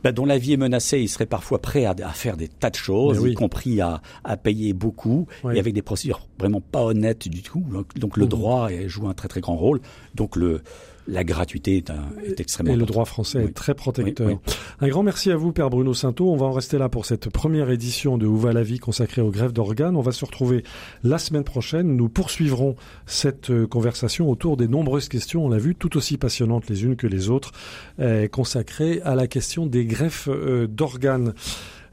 bah, 0.03 0.11
dont 0.11 0.25
la 0.25 0.37
vie 0.37 0.53
est 0.53 0.57
menacée, 0.57 0.99
ils 0.99 1.07
seraient 1.07 1.25
parfois 1.25 1.61
prêts 1.61 1.85
à, 1.85 1.95
faire 2.09 2.35
des 2.35 2.49
tas 2.49 2.69
de 2.69 2.75
choses, 2.75 3.25
y 3.25 3.33
compris 3.35 3.79
à, 3.79 4.01
payer 4.43 4.73
beaucoup, 4.73 5.27
et 5.53 5.59
avec 5.59 5.73
des 5.73 5.81
procédures 5.81 6.27
vraiment 6.37 6.59
pas 6.59 6.83
honnêtes 6.83 7.29
du 7.29 7.41
tout. 7.41 7.63
Donc, 7.95 8.17
le 8.17 8.25
mhm. 8.25 8.29
droit 8.29 8.69
joue 8.87 9.07
un 9.07 9.13
très 9.13 9.29
très 9.29 9.39
grand 9.39 9.55
rôle. 9.55 9.79
Donc 10.13 10.35
le 10.35 10.61
la 11.07 11.23
gratuité 11.23 11.77
est, 11.77 11.89
un, 11.89 12.05
est 12.25 12.39
extrêmement. 12.39 12.73
Et 12.73 12.77
le 12.77 12.85
droit 12.85 13.05
français 13.05 13.43
est 13.43 13.53
très 13.53 13.73
protecteur. 13.73 14.39
Un 14.79 14.87
grand 14.87 15.03
merci 15.03 15.31
à 15.31 15.35
vous, 15.35 15.51
Père 15.51 15.69
Bruno 15.69 15.93
Sainteau. 15.93 16.31
On 16.31 16.37
va 16.37 16.45
en 16.45 16.51
rester 16.51 16.77
là 16.77 16.89
pour 16.89 17.05
cette 17.05 17.29
première 17.29 17.69
édition 17.69 18.17
de 18.17 18.25
Où 18.25 18.37
va 18.37 18.53
la 18.53 18.63
vie 18.63 18.79
consacrée 18.79 19.21
aux 19.21 19.31
greffes 19.31 19.53
d'organes. 19.53 19.95
On 19.95 20.01
va 20.01 20.11
se 20.11 20.25
retrouver 20.25 20.63
la 21.03 21.17
semaine 21.17 21.43
prochaine. 21.43 21.95
Nous 21.95 22.09
poursuivrons 22.09 22.75
cette 23.05 23.49
euh, 23.49 23.67
conversation 23.67 24.29
autour 24.29 24.57
des 24.57 24.67
nombreuses 24.67 25.09
questions, 25.09 25.45
on 25.45 25.49
l'a 25.49 25.57
vu, 25.57 25.75
tout 25.75 25.97
aussi 25.97 26.17
passionnantes 26.17 26.69
les 26.69 26.83
unes 26.83 26.95
que 26.95 27.07
les 27.07 27.29
autres, 27.29 27.51
euh, 27.99 28.27
consacrées 28.27 29.01
à 29.03 29.15
la 29.15 29.27
question 29.27 29.65
des 29.65 29.85
greffes 29.85 30.29
euh, 30.31 30.67
d'organes. 30.67 31.33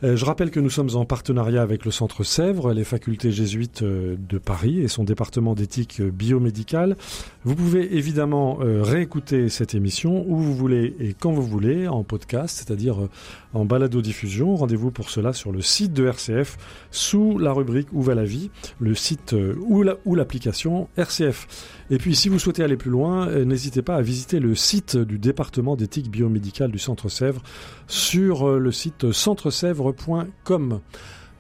Je 0.03 0.25
rappelle 0.25 0.51
que 0.51 0.61
nous 0.61 0.71
sommes 0.71 0.97
en 0.97 1.05
partenariat 1.05 1.61
avec 1.61 1.85
le 1.85 1.91
Centre 1.91 2.25
Sèvres, 2.25 2.73
les 2.73 2.85
facultés 2.85 3.33
jésuites 3.33 3.85
de 3.85 4.39
Paris 4.39 4.81
et 4.81 4.89
son 4.89 5.05
département 5.05 5.55
d'éthique 5.55 6.01
biomédicale. 6.01 6.97
Vous 7.45 7.55
pouvez 7.55 7.97
évidemment 7.97 8.59
réécouter 8.61 9.49
cette 9.49 9.75
émission 9.75 10.25
où 10.29 10.37
vous 10.37 10.55
voulez 10.55 10.95
et 11.01 11.15
quand 11.15 11.33
vous 11.33 11.43
voulez 11.43 11.89
en 11.89 12.05
podcast, 12.05 12.59
c'est-à-dire 12.59 13.09
en 13.55 13.65
balado-diffusion. 13.65 14.57
Rendez-vous 14.57 14.91
pour 14.91 15.09
cela 15.09 15.33
sur 15.33 15.51
le 15.51 15.63
site 15.63 15.95
de 15.95 16.07
RCF 16.07 16.59
sous 16.91 17.39
la 17.39 17.53
rubrique 17.53 17.89
Où 17.93 18.03
va 18.03 18.15
la 18.15 18.25
vie, 18.25 18.51
le 18.79 18.95
site 18.95 19.35
ou 19.59 20.15
l'application 20.15 20.89
RCF. 20.97 21.47
Et 21.91 21.99
puis, 21.99 22.15
si 22.15 22.29
vous 22.29 22.39
souhaitez 22.39 22.63
aller 22.63 22.77
plus 22.77 22.91
loin, 22.91 23.29
euh, 23.29 23.45
n'hésitez 23.45 23.83
pas 23.83 23.97
à 23.97 24.03
visiter 24.03 24.39
le 24.39 24.55
site 24.55 24.97
du 24.97 25.19
département 25.19 25.75
d'éthique 25.75 26.09
biomédicale 26.09 26.71
du 26.71 26.79
Centre 26.79 27.09
Sèvres 27.09 27.43
sur 27.89 28.49
euh, 28.49 28.59
le 28.59 28.71
site 28.71 29.11
centresèvres.com. 29.11 30.81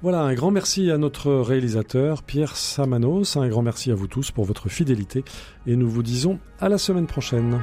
Voilà, 0.02 0.22
un 0.22 0.32
grand 0.32 0.50
merci 0.50 0.90
à 0.90 0.96
notre 0.96 1.30
réalisateur 1.30 2.22
Pierre 2.22 2.56
Samanos, 2.56 3.36
un 3.36 3.48
grand 3.48 3.60
merci 3.60 3.90
à 3.90 3.94
vous 3.94 4.06
tous 4.06 4.30
pour 4.30 4.46
votre 4.46 4.70
fidélité 4.70 5.24
et 5.66 5.76
nous 5.76 5.90
vous 5.90 6.02
disons 6.02 6.38
à 6.58 6.70
la 6.70 6.78
semaine 6.78 7.06
prochaine. 7.06 7.62